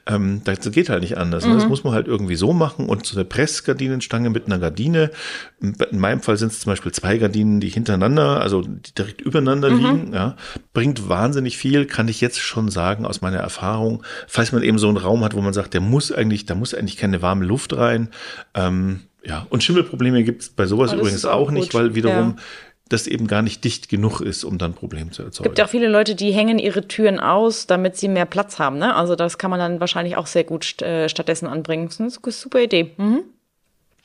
ähm, 0.06 0.42
das 0.44 0.70
geht 0.72 0.90
halt 0.90 1.02
nicht 1.02 1.18
anders. 1.18 1.46
Ne? 1.46 1.54
Das 1.54 1.64
mhm. 1.64 1.70
muss 1.70 1.86
man 1.86 1.94
halt 1.94 2.08
irgendwie 2.08 2.36
so 2.36 2.52
machen 2.52 2.90
und 2.90 3.06
so 3.06 3.16
eine 3.16 3.24
Pressgardinenstange 3.24 4.30
mit 4.30 4.48
einer 4.48 4.60
Gardine. 4.60 5.12
In 5.62 6.00
meinem 6.00 6.20
Fall 6.20 6.36
sind 6.36 6.52
es 6.52 6.60
zum 6.60 6.74
Beispiel 6.74 6.92
zwei 6.92 7.18
Gardinen, 7.18 7.62
die 7.62 7.70
hintereinander, 7.70 8.42
also 8.42 8.64
die 8.64 8.94
direkt 8.94 9.22
übereinander 9.22 9.70
mhm. 9.70 9.78
liegen, 9.78 10.14
ja 10.14 10.36
bringt 10.74 11.10
wahnsinnig 11.10 11.58
viel, 11.58 11.86
kann 11.86 12.08
ich 12.08 12.22
jetzt 12.22 12.40
schon 12.40 12.70
sagen 12.70 13.06
aus 13.06 13.22
meiner 13.22 13.38
Erfahrung. 13.38 14.04
Falls 14.28 14.52
man 14.52 14.64
eben 14.64 14.78
so 14.78 14.88
einen 14.88 14.98
Raum 14.98 15.24
hat, 15.24 15.34
wo 15.34 15.42
man 15.42 15.54
sagt, 15.54 15.74
der 15.74 15.82
muss 15.82 16.12
eigentlich, 16.12 16.46
da 16.46 16.56
muss 16.56 16.74
eigentlich 16.74 16.98
keine 16.98 17.22
warme 17.22 17.46
Luft 17.46 17.76
rein. 17.76 18.10
Ähm, 18.54 19.02
ja, 19.24 19.46
und 19.50 19.64
Schimmelprobleme 19.64 20.24
gibt 20.24 20.44
es 20.44 20.50
bei 20.50 20.66
sowas 20.66 20.94
oh, 20.94 20.98
übrigens 20.98 21.26
auch, 21.26 21.48
auch 21.48 21.52
nicht, 21.52 21.74
weil 21.74 21.96
wiederum 21.96 22.36
ja. 22.38 22.44
das 22.90 23.08
eben 23.08 23.28
gar 23.28 23.42
nicht 23.42 23.64
dicht 23.64 23.90
genug 23.90 24.22
ist, 24.22 24.44
um 24.44 24.58
dann 24.58 24.74
Probleme 24.74 25.12
zu 25.12 25.24
erzeugen. 25.24 25.46
Es 25.46 25.50
gibt 25.50 25.58
ja 25.58 25.66
auch 25.66 25.70
viele 25.70 25.90
Leute, 25.90 26.16
die 26.16 26.32
hängen 26.32 26.60
ihre 26.60 26.88
Türen 26.88 27.20
aus, 27.20 27.68
damit 27.68 27.98
sie 27.98 28.08
mehr 28.08 28.26
Platz 28.26 28.60
haben. 28.60 28.78
Ne? 28.78 28.96
Also 28.96 29.16
das 29.16 29.38
kann 29.38 29.52
man 29.52 29.60
dann 29.60 29.80
wahrscheinlich 29.80 30.16
auch 30.16 30.28
sehr 30.28 30.44
gut 30.44 30.82
äh, 30.82 31.10
stattdessen 31.10 31.48
anbringen. 31.48 31.88
Das 31.88 32.00
ist 32.00 32.24
eine 32.24 32.32
super 32.32 32.62
Idee. 32.62 32.92
Mhm. 32.98 33.24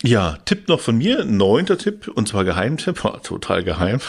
Ja, 0.02 0.38
Tipp 0.44 0.68
noch 0.68 0.80
von 0.80 0.98
mir, 0.98 1.24
neunter 1.24 1.78
Tipp, 1.78 2.08
und 2.08 2.26
zwar 2.26 2.44
Geheimtipp, 2.44 3.02
total 3.22 3.62
geheim. 3.62 4.00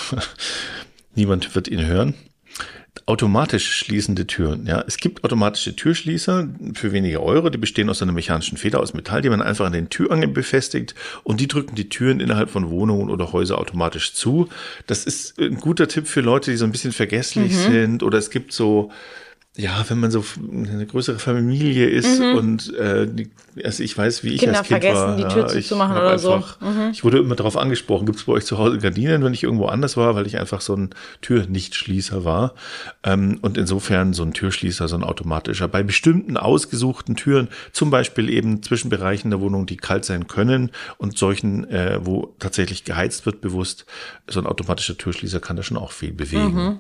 Niemand 1.16 1.54
wird 1.54 1.68
ihn 1.68 1.86
hören 1.86 2.16
automatisch 3.06 3.70
schließende 3.78 4.28
Türen. 4.28 4.66
Ja, 4.66 4.84
es 4.88 4.98
gibt 4.98 5.24
automatische 5.24 5.76
Türschließer 5.76 6.48
für 6.74 6.92
wenige 6.94 7.22
Euro, 7.22 7.50
die 7.50 7.58
bestehen 7.58 7.90
aus 7.90 8.02
einer 8.02 8.14
mechanischen 8.14 8.58
Feder 8.58 8.80
aus 8.80 8.94
Metall, 8.94 9.22
die 9.22 9.30
man 9.30 9.42
einfach 9.42 9.66
an 9.66 9.74
den 9.74 9.90
Türangeln 9.90 10.34
befestigt 10.34 10.96
und 11.24 11.42
die 11.42 11.48
drücken 11.48 11.76
die 11.76 11.90
Türen 11.90 12.20
innerhalb 12.20 12.50
von 12.50 12.70
Wohnungen 12.70 13.10
oder 13.10 13.34
Häuser 13.34 13.58
automatisch 13.58 14.14
zu. 14.14 14.48
Das 14.88 15.06
ist 15.06 15.38
ein 15.40 15.58
guter 15.58 15.88
Tipp 15.88 16.08
für 16.08 16.22
Leute, 16.22 16.52
die 16.52 16.58
so 16.58 16.66
ein 16.66 16.72
bisschen 16.72 16.94
vergesslich 16.94 17.52
mhm. 17.54 17.72
sind 17.72 18.04
oder 18.04 18.18
es 18.18 18.30
gibt 18.30 18.54
so 18.54 18.92
ja, 19.56 19.86
wenn 19.88 20.00
man 20.00 20.10
so 20.10 20.26
eine 20.52 20.86
größere 20.88 21.20
Familie 21.20 21.88
ist 21.88 22.20
mhm. 22.20 22.36
und 22.38 22.74
äh, 22.74 23.08
also 23.64 23.84
ich 23.84 23.96
weiß, 23.96 24.24
wie 24.24 24.30
ich 24.30 24.40
Kinder 24.40 24.58
als 24.58 24.68
Kind 24.68 24.82
vergessen, 24.82 25.08
war. 25.10 25.16
die 25.16 25.24
Tür 25.26 25.44
ja, 25.44 25.48
zuzumachen 25.48 25.96
oder 25.96 26.10
einfach, 26.14 26.58
so. 26.60 26.66
Mhm. 26.66 26.90
Ich 26.92 27.04
wurde 27.04 27.20
immer 27.20 27.36
darauf 27.36 27.56
angesprochen, 27.56 28.08
gibt 28.08 28.18
es 28.18 28.24
bei 28.24 28.34
euch 28.34 28.46
zu 28.46 28.58
Hause 28.58 28.80
Gardinen, 28.80 29.24
wenn 29.24 29.32
ich 29.32 29.44
irgendwo 29.44 29.68
anders 29.68 29.96
war, 29.96 30.16
weil 30.16 30.26
ich 30.26 30.40
einfach 30.40 30.60
so 30.60 30.76
ein 30.76 30.90
Türnichtschließer 31.22 32.26
war. 32.26 32.56
Ähm, 33.04 33.38
und 33.44 33.60
insofern 33.60 34.14
so 34.14 34.24
ein 34.24 34.34
Türschließer, 34.34 34.88
so 34.88 34.96
ein 34.96 35.04
automatischer. 35.04 35.68
Bei 35.68 35.84
bestimmten 35.84 36.36
ausgesuchten 36.36 37.16
Türen, 37.16 37.48
zum 37.74 37.92
Beispiel 37.92 38.32
eben 38.32 38.64
zwischen 38.64 38.90
Bereichen 38.90 39.30
der 39.30 39.40
Wohnung, 39.40 39.68
die 39.68 39.78
kalt 39.78 40.04
sein 40.04 40.26
können 40.26 40.72
und 40.98 41.20
solchen, 41.20 41.70
äh, 41.70 42.00
wo 42.02 42.34
tatsächlich 42.40 42.86
geheizt 42.86 43.28
wird, 43.28 43.42
bewusst, 43.42 43.86
so 44.28 44.40
ein 44.40 44.48
automatischer 44.48 44.98
Türschließer 44.98 45.40
kann 45.40 45.58
da 45.58 45.62
schon 45.62 45.78
auch 45.78 45.92
viel 45.92 46.12
bewegen. 46.12 46.56
Mhm. 46.56 46.80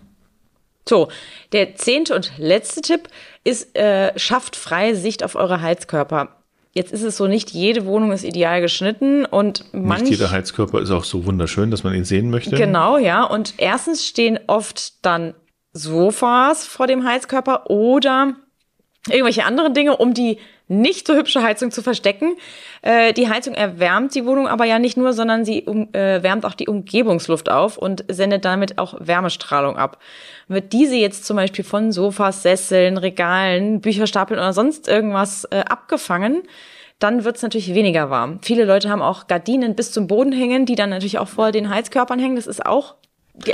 So, 0.88 1.10
der 1.52 1.76
zehnte 1.76 2.16
und 2.16 2.32
letzte 2.38 2.82
Tipp 2.82 3.08
ist, 3.44 3.76
äh, 3.78 4.18
schafft 4.18 4.56
freie 4.56 4.96
Sicht 4.96 5.24
auf 5.24 5.36
eure 5.36 5.62
Heizkörper. 5.62 6.36
Jetzt 6.74 6.92
ist 6.92 7.04
es 7.04 7.18
so, 7.18 7.28
nicht 7.28 7.52
jede 7.52 7.86
Wohnung 7.86 8.12
ist 8.12 8.24
ideal 8.24 8.60
geschnitten 8.60 9.26
und 9.26 9.66
manch, 9.74 10.02
Nicht 10.02 10.12
jeder 10.14 10.32
Heizkörper 10.32 10.82
ist 10.82 10.90
auch 10.90 11.04
so 11.04 11.26
wunderschön, 11.26 11.70
dass 11.70 11.84
man 11.84 11.94
ihn 11.94 12.04
sehen 12.04 12.32
möchte. 12.32 12.56
Genau, 12.56 12.98
ja. 12.98 13.24
Und 13.24 13.54
erstens 13.58 14.08
stehen 14.08 14.40
oft 14.48 15.06
dann 15.06 15.36
Sofas 15.74 16.66
vor 16.66 16.88
dem 16.88 17.06
Heizkörper 17.06 17.70
oder 17.70 18.34
irgendwelche 19.08 19.46
anderen 19.46 19.76
Dinge, 19.76 19.98
um 19.98 20.16
die 20.16 20.40
nicht 20.68 21.08
so 21.08 21.16
hübsche 21.16 21.44
Heizung 21.44 21.72
zu 21.72 21.82
verstecken. 21.82 22.36
Äh, 22.82 23.14
die 23.14 23.30
Heizung 23.30 23.54
erwärmt 23.54 24.16
die 24.16 24.26
Wohnung 24.26 24.48
aber 24.48 24.66
ja 24.66 24.80
nicht 24.80 24.98
nur, 24.98 25.14
sondern 25.14 25.46
sie 25.46 25.64
um, 25.64 25.94
äh, 25.94 26.24
wärmt 26.24 26.46
auch 26.46 26.54
die 26.54 26.68
Umgebungsluft 26.68 27.50
auf 27.50 27.78
und 27.78 28.06
sendet 28.08 28.46
damit 28.46 28.78
auch 28.78 28.96
Wärmestrahlung 29.00 29.78
ab. 29.78 30.00
Wird 30.48 30.74
diese 30.74 30.96
jetzt 30.96 31.26
zum 31.26 31.38
Beispiel 31.38 31.66
von 31.66 31.92
Sofas, 31.92 32.44
Sesseln, 32.44 32.98
Regalen, 32.98 33.82
Bücherstapeln 33.82 34.40
oder 34.40 34.54
sonst 34.54 34.88
irgendwas 34.88 35.46
äh, 35.46 35.60
abgefangen, 35.60 36.44
dann 37.00 37.26
wird 37.26 37.36
es 37.36 37.42
natürlich 37.42 37.74
weniger 37.74 38.10
warm. 38.10 38.40
Viele 38.42 38.64
Leute 38.64 38.90
haben 38.90 39.02
auch 39.02 39.28
Gardinen 39.28 39.76
bis 39.76 39.92
zum 39.92 40.08
Boden 40.08 40.32
hängen, 40.32 40.66
die 40.66 40.76
dann 40.76 40.90
natürlich 40.90 41.20
auch 41.20 41.28
vor 41.28 41.52
den 41.52 41.70
Heizkörpern 41.70 42.20
hängen. 42.20 42.38
Das 42.38 42.48
ist 42.48 42.66
auch 42.66 42.96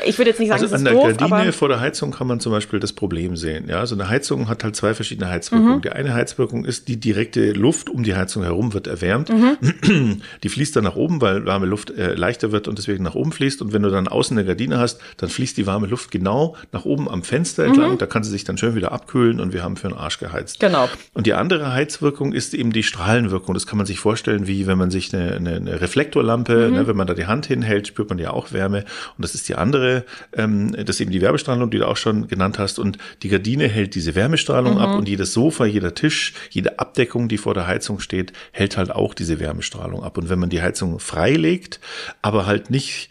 ich 0.05 0.17
würde 0.17 0.31
jetzt 0.31 0.39
nicht 0.39 0.49
sagen, 0.49 0.61
also 0.61 0.75
an 0.75 0.83
der 0.83 0.93
doof, 0.93 1.15
Gardine 1.17 1.53
vor 1.53 1.69
der 1.69 1.79
Heizung 1.79 2.11
kann 2.11 2.27
man 2.27 2.41
zum 2.41 2.51
Beispiel 2.51 2.79
das 2.81 2.91
Problem 2.91 3.37
sehen. 3.37 3.69
Ja, 3.69 3.85
so 3.85 3.95
eine 3.95 4.09
Heizung 4.09 4.49
hat 4.49 4.63
halt 4.65 4.75
zwei 4.75 4.93
verschiedene 4.93 5.29
Heizwirkungen. 5.29 5.77
Mhm. 5.77 5.81
Die 5.81 5.89
eine 5.91 6.13
Heizwirkung 6.13 6.65
ist, 6.65 6.89
die 6.89 6.99
direkte 6.99 7.53
Luft 7.53 7.89
um 7.89 8.03
die 8.03 8.13
Heizung 8.13 8.43
herum 8.43 8.73
wird 8.73 8.87
erwärmt. 8.87 9.29
Mhm. 9.29 10.21
Die 10.43 10.49
fließt 10.49 10.75
dann 10.75 10.83
nach 10.83 10.95
oben, 10.95 11.21
weil 11.21 11.45
warme 11.45 11.65
Luft 11.65 11.91
äh, 11.91 12.13
leichter 12.13 12.51
wird 12.51 12.67
und 12.67 12.77
deswegen 12.77 13.03
nach 13.03 13.15
oben 13.15 13.31
fließt. 13.31 13.61
Und 13.61 13.71
wenn 13.73 13.81
du 13.81 13.89
dann 13.89 14.07
außen 14.07 14.37
eine 14.37 14.45
Gardine 14.45 14.77
hast, 14.79 14.99
dann 15.17 15.29
fließt 15.29 15.57
die 15.57 15.65
warme 15.65 15.87
Luft 15.87 16.11
genau 16.11 16.55
nach 16.71 16.85
oben 16.85 17.09
am 17.09 17.23
Fenster 17.23 17.63
entlang. 17.65 17.97
Da 17.97 18.05
kann 18.05 18.23
sie 18.23 18.31
sich 18.31 18.43
dann 18.43 18.57
schön 18.57 18.75
wieder 18.75 18.91
abkühlen 18.91 19.39
und 19.39 19.53
wir 19.53 19.63
haben 19.63 19.77
für 19.77 19.87
den 19.87 19.97
Arsch 19.97 20.19
geheizt. 20.19 20.61
Mhm. 20.61 20.67
Genau. 20.67 20.89
Und 21.13 21.25
die 21.25 21.33
andere 21.33 21.71
Heizwirkung 21.73 22.33
ist 22.33 22.53
eben 22.53 22.71
die 22.73 22.83
Strahlenwirkung. 22.83 23.53
Das 23.53 23.65
kann 23.65 23.77
man 23.77 23.85
sich 23.85 23.99
vorstellen, 23.99 24.45
wie 24.47 24.67
wenn 24.67 24.77
man 24.77 24.91
sich 24.91 25.13
eine, 25.13 25.33
eine, 25.35 25.55
eine 25.55 25.81
Reflektorlampe, 25.81 26.67
Mhm. 26.69 26.75
ne, 26.75 26.87
wenn 26.87 26.97
man 26.97 27.07
da 27.07 27.13
die 27.13 27.25
Hand 27.27 27.45
hinhält, 27.45 27.87
spürt 27.87 28.09
man 28.09 28.19
ja 28.19 28.31
auch 28.31 28.51
Wärme. 28.51 28.79
Und 29.17 29.23
das 29.23 29.35
ist 29.35 29.47
die 29.47 29.55
andere, 29.55 29.68
ähm, 29.75 30.71
das 30.71 30.95
ist 30.95 31.01
eben 31.01 31.11
die 31.11 31.21
Wärmestrahlung, 31.21 31.69
die 31.69 31.79
du 31.79 31.87
auch 31.87 31.97
schon 31.97 32.27
genannt 32.27 32.59
hast. 32.59 32.79
Und 32.79 32.97
die 33.23 33.29
Gardine 33.29 33.67
hält 33.67 33.95
diese 33.95 34.15
Wärmestrahlung 34.15 34.77
ab 34.79 34.97
und 34.97 35.07
jedes 35.07 35.33
Sofa, 35.33 35.65
jeder 35.65 35.93
Tisch, 35.93 36.33
jede 36.49 36.79
Abdeckung, 36.79 37.27
die 37.27 37.37
vor 37.37 37.53
der 37.53 37.67
Heizung 37.67 37.99
steht, 37.99 38.33
hält 38.51 38.77
halt 38.77 38.91
auch 38.91 39.13
diese 39.13 39.39
Wärmestrahlung 39.39 40.03
ab. 40.03 40.17
Und 40.17 40.29
wenn 40.29 40.39
man 40.39 40.49
die 40.49 40.61
Heizung 40.61 40.99
freilegt, 40.99 41.79
aber 42.21 42.45
halt 42.45 42.69
nicht 42.69 43.09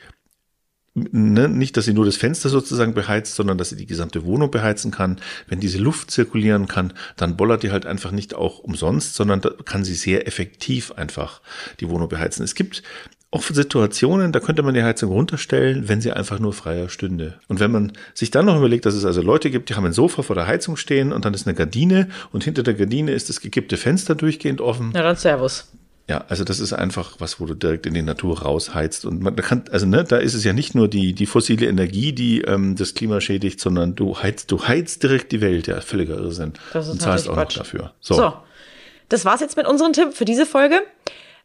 ne, 1.11 1.49
nicht, 1.49 1.77
dass 1.77 1.85
sie 1.85 1.95
nur 1.95 2.05
das 2.05 2.17
Fenster 2.17 2.49
sozusagen 2.49 2.95
beheizt, 2.95 3.35
sondern 3.35 3.59
dass 3.59 3.71
sie 3.71 3.77
die 3.77 3.87
gesamte 3.87 4.25
Wohnung 4.25 4.51
beheizen 4.51 4.91
kann. 4.91 5.19
Wenn 5.47 5.61
diese 5.61 5.79
Luft 5.79 6.11
zirkulieren 6.11 6.69
kann, 6.69 6.93
dann 7.17 7.37
bollert 7.37 7.63
die 7.63 7.71
halt 7.71 7.87
einfach 7.87 8.11
nicht 8.11 8.35
auch 8.35 8.59
umsonst, 8.59 9.15
sondern 9.15 9.41
kann 9.65 9.85
sie 9.85 9.95
sehr 9.95 10.27
effektiv 10.27 10.93
einfach 10.93 11.41
die 11.81 11.89
Wohnung 11.89 12.09
beheizen. 12.09 12.45
Es 12.45 12.55
gibt 12.55 12.83
auch 13.31 13.43
Situationen, 13.43 14.33
da 14.33 14.41
könnte 14.41 14.63
man 14.63 14.73
die 14.75 14.83
Heizung 14.83 15.11
runterstellen, 15.11 15.89
wenn 15.89 16.01
sie 16.01 16.13
einfach 16.13 16.39
nur 16.39 16.55
freier 16.55 16.89
stünde. 16.89 17.39
Und 17.47 17.61
wenn 17.61 17.71
man 17.71 17.93
sich 18.15 18.31
dann 18.31 18.47
noch 18.47 18.57
überlegt, 18.57 18.87
dass 18.87 18.95
es 18.95 19.05
also 19.05 19.21
Leute 19.21 19.51
gibt, 19.51 19.69
die 19.69 19.75
haben 19.75 19.85
ein 19.85 19.93
Sofa 19.93 20.23
vor 20.23 20.35
der 20.35 20.47
Heizung 20.47 20.77
stehen 20.77 21.13
und 21.13 21.27
dann 21.27 21.35
ist 21.35 21.47
eine 21.47 21.55
Gardine 21.55 22.09
und 22.33 22.45
hinter 22.45 22.63
der 22.63 22.75
Gardine 22.75 23.13
ist 23.13 23.29
das 23.29 23.41
gekippte 23.41 23.77
Fenster 23.77 24.15
durchgehend 24.15 24.63
offen, 24.63 24.91
Na 24.95 25.03
dann 25.03 25.17
Servus. 25.17 25.69
Ja, 26.09 26.25
also 26.29 26.43
das 26.43 26.59
ist 26.59 26.73
einfach 26.73 27.17
was, 27.19 27.39
wo 27.39 27.45
du 27.45 27.55
direkt 27.55 27.85
in 27.85 27.93
die 27.93 28.01
Natur 28.03 28.41
rausheizt. 28.41 29.05
Und 29.05 29.23
man 29.23 29.37
kann, 29.37 29.65
also 29.71 29.85
ne, 29.85 30.05
da 30.05 30.17
ist 30.17 30.33
es 30.33 30.43
ja 30.43 30.55
nicht 30.55 30.75
nur 30.75 30.89
die, 30.89 31.13
die 31.13 31.27
fossile 31.27 31.67
Energie, 31.67 32.13
die 32.13 32.41
ähm, 32.41 32.77
das 32.77 32.95
Klima 32.95 33.21
schädigt, 33.21 33.61
sondern 33.61 33.95
du 33.95 34.17
heizt, 34.17 34.51
du 34.51 34.67
heizt 34.67 35.03
direkt 35.03 35.33
die 35.33 35.43
Welt. 35.43 35.67
Ja, 35.67 35.83
völliger 35.83 36.17
Irrsinn. 36.17 36.55
Das 36.73 36.87
ist 36.87 36.93
Und 36.93 37.03
zahlst 37.03 37.29
auch 37.29 37.37
natürlich 37.37 37.59
noch 37.59 37.65
Quatsch. 37.65 37.81
dafür. 37.81 37.93
So. 38.01 38.15
So. 38.15 38.33
das 39.11 39.27
war's 39.27 39.41
jetzt 39.41 39.59
mit 39.59 39.67
unserem 39.67 39.93
Tipp 39.93 40.15
für 40.15 40.25
diese 40.25 40.47
Folge. 40.47 40.81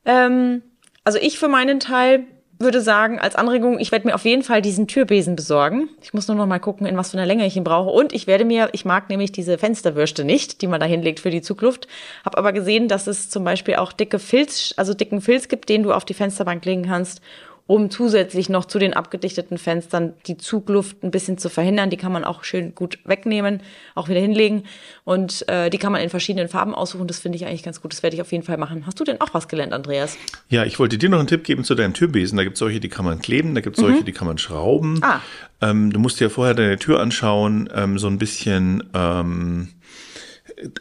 Ähm, 0.05 0.61
also 1.03 1.19
ich 1.19 1.37
für 1.37 1.49
meinen 1.49 1.81
Teil 1.81 2.25
würde 2.63 2.81
sagen, 2.81 3.19
als 3.19 3.35
Anregung, 3.35 3.79
ich 3.79 3.91
werde 3.91 4.07
mir 4.07 4.15
auf 4.15 4.25
jeden 4.25 4.43
Fall 4.43 4.61
diesen 4.61 4.87
Türbesen 4.87 5.35
besorgen. 5.35 5.89
Ich 6.01 6.13
muss 6.13 6.27
nur 6.27 6.35
noch 6.35 6.47
mal 6.47 6.59
gucken, 6.59 6.87
in 6.87 6.97
was 6.97 7.11
für 7.11 7.17
einer 7.17 7.25
Länge 7.25 7.45
ich 7.45 7.55
ihn 7.55 7.63
brauche. 7.63 7.89
Und 7.89 8.13
ich 8.13 8.27
werde 8.27 8.45
mir, 8.45 8.69
ich 8.71 8.85
mag 8.85 9.09
nämlich 9.09 9.31
diese 9.31 9.57
Fensterwürste 9.57 10.23
nicht, 10.23 10.61
die 10.61 10.67
man 10.67 10.79
da 10.79 10.85
hinlegt 10.85 11.19
für 11.19 11.29
die 11.29 11.41
Zugluft. 11.41 11.87
Habe 12.25 12.37
aber 12.37 12.53
gesehen, 12.53 12.87
dass 12.87 13.07
es 13.07 13.29
zum 13.29 13.43
Beispiel 13.43 13.75
auch 13.75 13.93
dicke 13.93 14.19
Filz, 14.19 14.73
also 14.77 14.93
dicken 14.93 15.21
Filz 15.21 15.47
gibt, 15.47 15.69
den 15.69 15.83
du 15.83 15.93
auf 15.93 16.05
die 16.05 16.13
Fensterbank 16.13 16.65
legen 16.65 16.83
kannst, 16.83 17.21
um 17.65 17.89
zusätzlich 17.89 18.49
noch 18.49 18.65
zu 18.65 18.77
den 18.77 18.93
abgedichteten 18.93 19.57
Fenstern 19.57 20.13
die 20.27 20.37
Zugluft 20.37 21.01
ein 21.03 21.11
bisschen 21.11 21.37
zu 21.37 21.49
verhindern. 21.49 21.89
Die 21.89 21.97
kann 21.97 22.11
man 22.11 22.25
auch 22.25 22.43
schön 22.43 22.75
gut 22.75 22.99
wegnehmen, 23.05 23.61
auch 23.95 24.09
wieder 24.09 24.19
hinlegen. 24.19 24.63
Und 25.05 25.47
äh, 25.47 25.69
die 25.69 25.77
kann 25.77 25.93
man 25.93 26.01
in 26.01 26.09
verschiedenen 26.09 26.49
Farben 26.49 26.75
aussuchen. 26.75 27.07
Das 27.07 27.19
finde 27.19 27.37
ich 27.37 27.45
eigentlich 27.45 27.63
ganz 27.63 27.81
gut. 27.81 27.93
Das 27.93 28.03
werde 28.03 28.15
ich 28.15 28.21
auf 28.21 28.31
jeden 28.31 28.43
Fall 28.43 28.57
machen. 28.57 28.85
Hast 28.85 28.99
du 28.99 29.05
denn 29.05 29.21
auch 29.21 29.33
was 29.33 29.47
gelernt, 29.47 29.71
Andreas? 29.71 30.17
Ja, 30.49 30.65
ich 30.65 30.77
wollte 30.77 30.97
dir 30.97 31.09
noch 31.09 31.19
einen 31.19 31.27
Tipp 31.27 31.45
geben 31.45 31.63
zu 31.63 31.73
deinem 31.75 31.93
Türbesen. 31.93 32.37
Da 32.37 32.43
gibt 32.43 32.55
es 32.55 32.59
solche, 32.59 32.81
die 32.81 32.89
kann 32.89 33.05
man 33.05 33.19
kleben, 33.19 33.55
da 33.55 33.61
gibt 33.61 33.77
es 33.77 33.81
solche, 33.81 34.03
die 34.03 34.11
kann 34.11 34.27
man 34.27 34.37
schrauben. 34.37 34.99
Ah. 35.01 35.21
Ähm, 35.61 35.93
du 35.93 35.99
musst 35.99 36.19
dir 36.19 36.29
vorher 36.29 36.53
deine 36.53 36.77
Tür 36.77 36.99
anschauen, 36.99 37.69
ähm, 37.73 37.97
so 37.97 38.07
ein 38.07 38.17
bisschen, 38.17 38.83
ähm, 38.93 39.69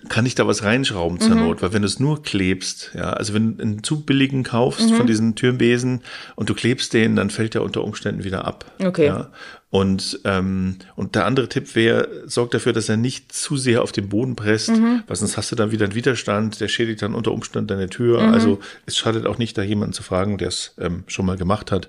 kann 0.09 0.27
ich 0.27 0.35
da 0.35 0.47
was 0.47 0.63
reinschrauben 0.63 1.19
zur 1.21 1.35
Mhm. 1.35 1.43
Not? 1.43 1.63
Weil 1.63 1.73
wenn 1.73 1.83
du 1.83 1.87
es 1.89 1.99
nur 2.01 2.23
klebst, 2.23 2.91
ja, 2.95 3.11
also 3.13 3.35
wenn 3.35 3.57
du 3.57 3.63
einen 3.63 3.83
zu 3.83 4.01
billigen 4.05 4.43
kaufst 4.43 4.91
Mhm. 4.91 4.95
von 4.97 5.07
diesen 5.07 5.35
Türbesen 5.35 6.03
und 6.37 6.49
du 6.51 6.55
klebst 6.55 6.93
den, 6.93 7.17
dann 7.17 7.31
fällt 7.31 7.55
der 7.55 7.63
unter 7.63 7.83
Umständen 7.85 8.25
wieder 8.25 8.45
ab. 8.47 8.65
Okay. 8.85 9.07
Ja. 9.07 9.31
Und, 9.71 10.21
ähm, 10.25 10.77
und 10.97 11.15
der 11.15 11.25
andere 11.25 11.49
Tipp 11.49 11.75
wäre, 11.75 12.07
sorg 12.27 12.51
dafür, 12.51 12.75
dass 12.75 12.91
er 12.91 12.99
nicht 12.99 13.33
zu 13.33 13.57
sehr 13.57 13.83
auf 13.83 13.91
den 13.91 14.11
Boden 14.11 14.37
presst, 14.37 14.69
Mhm. 14.69 15.03
weil 15.07 15.17
sonst 15.17 15.39
hast 15.39 15.51
du 15.51 15.57
dann 15.57 15.71
wieder 15.73 15.87
einen 15.87 15.95
Widerstand, 15.95 16.61
der 16.61 16.69
schädigt 16.69 17.01
dann 17.01 17.15
unter 17.15 17.33
Umständen 17.33 17.69
deine 17.69 17.89
Tür. 17.89 18.23
Mhm. 18.23 18.35
Also 18.35 18.61
es 18.85 18.99
schadet 18.99 19.25
auch 19.27 19.39
nicht, 19.39 19.57
da 19.57 19.63
jemanden 19.63 19.95
zu 19.95 20.03
fragen, 20.03 20.37
der 20.37 20.49
es 20.49 20.75
ähm, 20.79 21.05
schon 21.07 21.25
mal 21.25 21.39
gemacht 21.39 21.73
hat. 21.73 21.89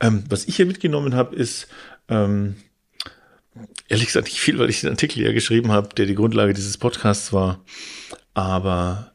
Ähm, 0.00 0.24
was 0.28 0.44
ich 0.44 0.56
hier 0.56 0.66
mitgenommen 0.66 1.14
habe, 1.14 1.34
ist 1.34 1.68
ähm, 2.08 2.56
ehrlich 3.88 4.06
gesagt 4.06 4.26
nicht 4.26 4.40
viel, 4.40 4.58
weil 4.58 4.70
ich 4.70 4.80
den 4.80 4.90
Artikel 4.90 5.22
ja 5.22 5.32
geschrieben 5.32 5.72
habe, 5.72 5.94
der 5.94 6.06
die 6.06 6.14
Grundlage 6.14 6.54
dieses 6.54 6.78
Podcasts 6.78 7.32
war. 7.32 7.60
Aber 8.34 9.12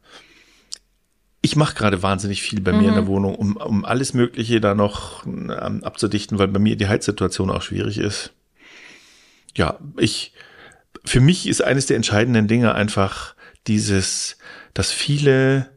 ich 1.42 1.56
mache 1.56 1.76
gerade 1.76 2.04
wahnsinnig 2.04 2.42
viel 2.42 2.62
bei 2.62 2.74
mir 2.74 2.90
in 2.90 2.96
der 2.96 3.08
Wohnung, 3.08 3.36
um, 3.36 3.56
um 3.58 3.86
alles 3.86 4.14
Mögliche 4.14 4.60
da 4.60 4.76
noch 4.76 5.26
ähm, 5.26 5.84
abzudichten, 5.84 6.40
weil 6.40 6.48
bei 6.50 6.60
mir 6.60 6.76
die 6.76 6.88
Heizsituation 6.88 7.50
auch 7.50 7.62
schwierig 7.62 7.98
ist. 7.98 8.34
Ja, 9.56 9.80
ich, 9.98 10.34
für 11.06 11.22
mich 11.22 11.48
ist 11.48 11.64
eines 11.64 11.86
der 11.86 11.96
entscheidenden 11.96 12.48
Dinge 12.48 12.76
einfach 12.76 13.36
dieses, 13.66 14.38
dass 14.74 14.92
viele, 14.92 15.70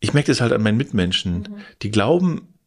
ich 0.00 0.14
merke 0.14 0.30
das 0.32 0.40
halt 0.40 0.52
an 0.52 0.62
meinen 0.62 0.78
Mitmenschen, 0.78 1.62
die 1.82 1.90
glauben, 1.90 2.57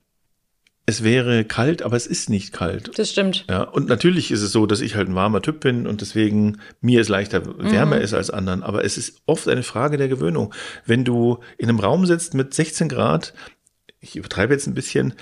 es 0.86 1.04
wäre 1.04 1.46
kalt, 1.46 1.84
aber 1.84 1.96
es 1.96 2.08
ist 2.08 2.30
nicht 2.30 2.54
kalt. 2.54 2.98
Das 2.98 3.12
stimmt. 3.12 3.46
Ja, 3.50 3.64
und 3.64 3.88
natürlich 3.88 4.32
ist 4.32 4.42
es 4.42 4.52
so, 4.52 4.66
dass 4.66 4.82
ich 4.82 4.96
halt 4.96 5.10
ein 5.10 5.16
warmer 5.16 5.42
Typ 5.42 5.60
bin 5.60 5.86
und 5.86 6.02
deswegen 6.02 6.58
mir 6.82 7.02
es 7.02 7.08
leichter 7.08 7.44
wärmer 7.60 8.00
ist 8.00 8.14
als 8.14 8.32
anderen. 8.32 8.64
Aber 8.64 8.84
es 8.84 8.98
ist 8.98 9.22
oft 9.26 9.48
eine 9.48 9.64
Frage 9.64 9.98
der 9.98 10.08
Gewöhnung. 10.08 10.54
Wenn 10.86 11.06
du 11.06 11.40
in 11.58 11.70
einem 11.70 11.80
Raum 11.80 12.06
sitzt 12.06 12.34
mit 12.34 12.54
16 12.54 12.90
Grad, 12.90 13.34
ich 14.00 14.16
übertreibe 14.16 14.54
jetzt 14.54 14.68
ein 14.68 14.74
bisschen, 14.74 15.14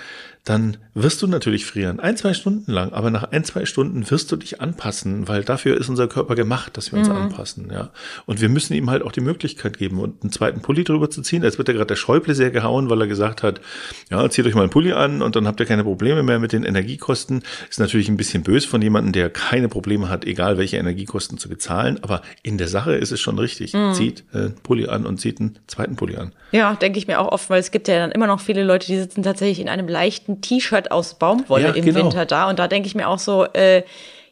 dann 0.49 0.77
wirst 0.95 1.21
du 1.21 1.27
natürlich 1.27 1.67
frieren. 1.67 1.99
Ein, 1.99 2.17
zwei 2.17 2.33
Stunden 2.33 2.71
lang. 2.71 2.91
Aber 2.91 3.11
nach 3.11 3.25
ein, 3.31 3.43
zwei 3.43 3.65
Stunden 3.65 4.09
wirst 4.09 4.31
du 4.31 4.35
dich 4.35 4.59
anpassen, 4.61 5.27
weil 5.27 5.43
dafür 5.43 5.77
ist 5.77 5.89
unser 5.89 6.07
Körper 6.07 6.33
gemacht, 6.33 6.75
dass 6.75 6.91
wir 6.91 6.97
uns 6.97 7.07
anpassen, 7.07 7.69
ja. 7.71 7.91
Und 8.25 8.41
wir 8.41 8.49
müssen 8.49 8.73
ihm 8.73 8.89
halt 8.89 9.03
auch 9.03 9.11
die 9.11 9.21
Möglichkeit 9.21 9.77
geben 9.77 9.99
und 9.99 10.23
einen 10.23 10.31
zweiten 10.31 10.61
Pulli 10.61 10.83
drüber 10.83 11.11
zu 11.11 11.21
ziehen. 11.21 11.43
Jetzt 11.43 11.59
wird 11.59 11.67
ja 11.67 11.75
gerade 11.75 11.85
der 11.85 11.95
Schäuble 11.95 12.33
sehr 12.33 12.49
gehauen, 12.49 12.89
weil 12.89 12.99
er 13.01 13.07
gesagt 13.07 13.43
hat, 13.43 13.61
ja, 14.09 14.27
zieht 14.27 14.47
euch 14.47 14.55
mal 14.55 14.61
einen 14.61 14.71
Pulli 14.71 14.91
an 14.91 15.21
und 15.21 15.35
dann 15.35 15.45
habt 15.45 15.59
ihr 15.59 15.67
keine 15.67 15.83
Probleme 15.83 16.23
mehr 16.23 16.39
mit 16.39 16.51
den 16.51 16.63
Energiekosten. 16.63 17.43
Ist 17.69 17.79
natürlich 17.79 18.09
ein 18.09 18.17
bisschen 18.17 18.41
böse 18.41 18.67
von 18.67 18.81
jemandem, 18.81 19.13
der 19.13 19.29
keine 19.29 19.69
Probleme 19.69 20.09
hat, 20.09 20.25
egal 20.25 20.57
welche 20.57 20.77
Energiekosten 20.77 21.37
zu 21.37 21.47
bezahlen. 21.47 21.99
Aber 22.01 22.23
in 22.41 22.57
der 22.57 22.67
Sache 22.67 22.95
ist 22.95 23.11
es 23.11 23.21
schon 23.21 23.37
richtig. 23.37 23.73
Zieht 23.93 24.23
äh, 24.33 24.37
einen 24.37 24.55
Pulli 24.63 24.87
an 24.87 25.05
und 25.05 25.19
zieht 25.19 25.39
einen 25.39 25.59
zweiten 25.67 25.95
Pulli 25.95 26.17
an. 26.17 26.31
Ja, 26.51 26.73
denke 26.73 26.97
ich 26.97 27.05
mir 27.05 27.19
auch 27.19 27.31
oft, 27.31 27.51
weil 27.51 27.59
es 27.59 27.69
gibt 27.69 27.87
ja 27.87 27.99
dann 27.99 28.11
immer 28.11 28.25
noch 28.25 28.39
viele 28.39 28.63
Leute, 28.63 28.87
die 28.87 28.97
sitzen 28.97 29.21
tatsächlich 29.21 29.59
in 29.59 29.69
einem 29.69 29.87
leichten 29.87 30.38
T-Shirt 30.41 30.91
aus 30.91 31.15
Baumwolle 31.15 31.63
Ja, 31.63 31.71
im 31.71 31.85
genau. 31.85 32.05
Winter 32.05 32.25
da. 32.25 32.49
Und 32.49 32.59
da 32.59 32.67
denke 32.67 32.87
ich 32.87 32.95
mir 32.95 33.07
auch 33.07 33.19
so, 33.19 33.45
äh, 33.53 33.83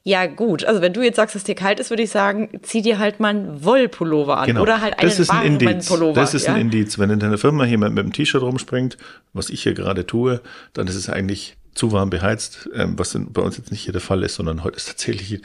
ja 0.03 0.25
gut, 0.25 0.63
also 0.63 0.81
wenn 0.81 0.93
du 0.93 1.01
jetzt 1.01 1.17
sagst, 1.17 1.35
dass 1.35 1.43
dir 1.43 1.55
kalt 1.55 1.81
ist, 1.81 1.89
würde 1.89 2.03
ich 2.03 2.09
sagen, 2.09 2.49
zieh 2.61 2.81
dir 2.81 2.97
halt 2.97 3.19
mal 3.19 3.29
einen 3.29 3.65
Wollpullover 3.65 4.37
an 4.37 4.45
Genau. 4.47 4.61
oder 4.61 4.79
halt 4.79 4.97
einen 4.99 5.11
das 5.15 5.29
ein. 5.29 5.57
Pullover. 5.85 6.13
Das 6.13 6.33
ist 6.33 6.47
ja? 6.47 6.53
ein 6.53 6.61
Indiz. 6.61 6.97
Wenn 6.97 7.09
in 7.09 7.19
deiner 7.19 7.37
Firma 7.37 7.65
jemand 7.65 7.93
mit 7.93 8.03
einem 8.05 8.13
T-Shirt 8.13 8.41
rumspringt, 8.41 8.97
was 9.33 9.49
ich 9.49 9.63
hier 9.63 9.73
gerade 9.73 10.07
tue, 10.07 10.39
dann 10.71 10.87
ist 10.87 10.95
es 10.95 11.09
eigentlich 11.09 11.57
zu 11.75 11.91
warm 11.91 12.09
beheizt, 12.09 12.69
ähm, 12.73 12.97
was 12.97 13.17
bei 13.19 13.41
uns 13.41 13.57
jetzt 13.57 13.69
nicht 13.71 13.81
hier 13.81 13.91
der 13.91 14.01
Fall 14.01 14.23
ist, 14.23 14.35
sondern 14.35 14.63
heute 14.63 14.77
ist 14.77 14.87
tatsächlich 14.87 15.41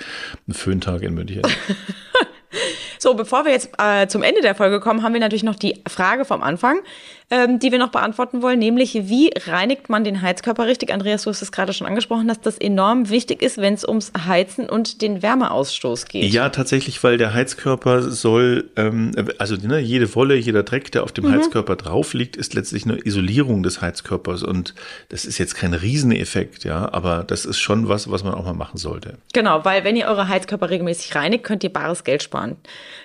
ein 0.48 0.54
Föhntag 0.54 1.02
in 1.02 1.14
München. 1.14 1.42
So, 2.98 3.14
bevor 3.14 3.44
wir 3.44 3.50
jetzt 3.50 3.70
äh, 3.78 4.06
zum 4.06 4.22
Ende 4.22 4.42
der 4.42 4.54
Folge 4.54 4.78
kommen, 4.78 5.02
haben 5.02 5.12
wir 5.12 5.20
natürlich 5.20 5.42
noch 5.42 5.56
die 5.56 5.82
Frage 5.88 6.24
vom 6.24 6.40
Anfang, 6.40 6.78
ähm, 7.32 7.58
die 7.58 7.72
wir 7.72 7.78
noch 7.78 7.88
beantworten 7.88 8.42
wollen, 8.42 8.58
nämlich 8.58 8.92
wie 9.08 9.30
reinigt 9.46 9.88
man 9.88 10.04
den 10.04 10.20
Heizkörper 10.20 10.66
richtig? 10.66 10.92
Andreas, 10.92 11.22
du 11.22 11.30
hast 11.30 11.40
es 11.40 11.50
gerade 11.50 11.72
schon 11.72 11.86
angesprochen, 11.86 12.28
dass 12.28 12.42
das 12.42 12.58
enorm 12.58 13.08
wichtig 13.08 13.40
ist, 13.40 13.56
wenn 13.56 13.72
es 13.72 13.88
ums 13.88 14.12
Heizen 14.26 14.68
und 14.68 15.00
den 15.00 15.22
Wärmeausstoß 15.22 16.04
geht. 16.04 16.30
Ja, 16.30 16.50
tatsächlich, 16.50 17.02
weil 17.02 17.16
der 17.16 17.32
Heizkörper 17.32 18.02
soll, 18.02 18.70
ähm, 18.76 19.12
also 19.38 19.56
ne, 19.56 19.78
jede 19.78 20.14
Wolle, 20.14 20.36
jeder 20.36 20.62
Dreck, 20.62 20.92
der 20.92 21.04
auf 21.04 21.12
dem 21.12 21.32
Heizkörper 21.32 21.76
drauf 21.76 22.12
liegt, 22.12 22.36
ist 22.36 22.52
letztlich 22.52 22.84
eine 22.84 22.98
Isolierung 22.98 23.62
des 23.62 23.80
Heizkörpers 23.80 24.42
und 24.42 24.74
das 25.08 25.24
ist 25.24 25.38
jetzt 25.38 25.54
kein 25.54 25.72
Rieseneffekt, 25.72 26.64
ja, 26.64 26.92
aber 26.92 27.24
das 27.24 27.46
ist 27.46 27.58
schon 27.58 27.88
was, 27.88 28.10
was 28.10 28.24
man 28.24 28.34
auch 28.34 28.44
mal 28.44 28.52
machen 28.52 28.76
sollte. 28.76 29.16
Genau, 29.32 29.64
weil 29.64 29.84
wenn 29.84 29.96
ihr 29.96 30.06
eure 30.06 30.28
Heizkörper 30.28 30.68
regelmäßig 30.68 31.14
reinigt, 31.14 31.44
könnt 31.44 31.64
ihr 31.64 31.72
bares 31.72 32.04
Geld 32.04 32.22
sparen. 32.22 32.56